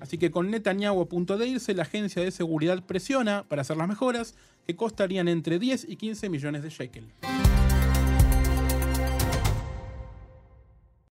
Así 0.00 0.18
que 0.18 0.30
con 0.30 0.50
Netanyahu 0.50 1.00
a 1.00 1.08
punto 1.08 1.38
de 1.38 1.48
irse, 1.48 1.74
la 1.74 1.82
agencia 1.82 2.22
de 2.22 2.30
seguridad 2.30 2.82
presiona 2.84 3.44
para 3.48 3.62
hacer 3.62 3.76
las 3.76 3.88
mejoras 3.88 4.34
que 4.66 4.76
costarían 4.76 5.28
entre 5.28 5.58
10 5.58 5.86
y 5.88 5.96
15 5.96 6.28
millones 6.28 6.62
de 6.62 6.70
shekel. 6.70 7.04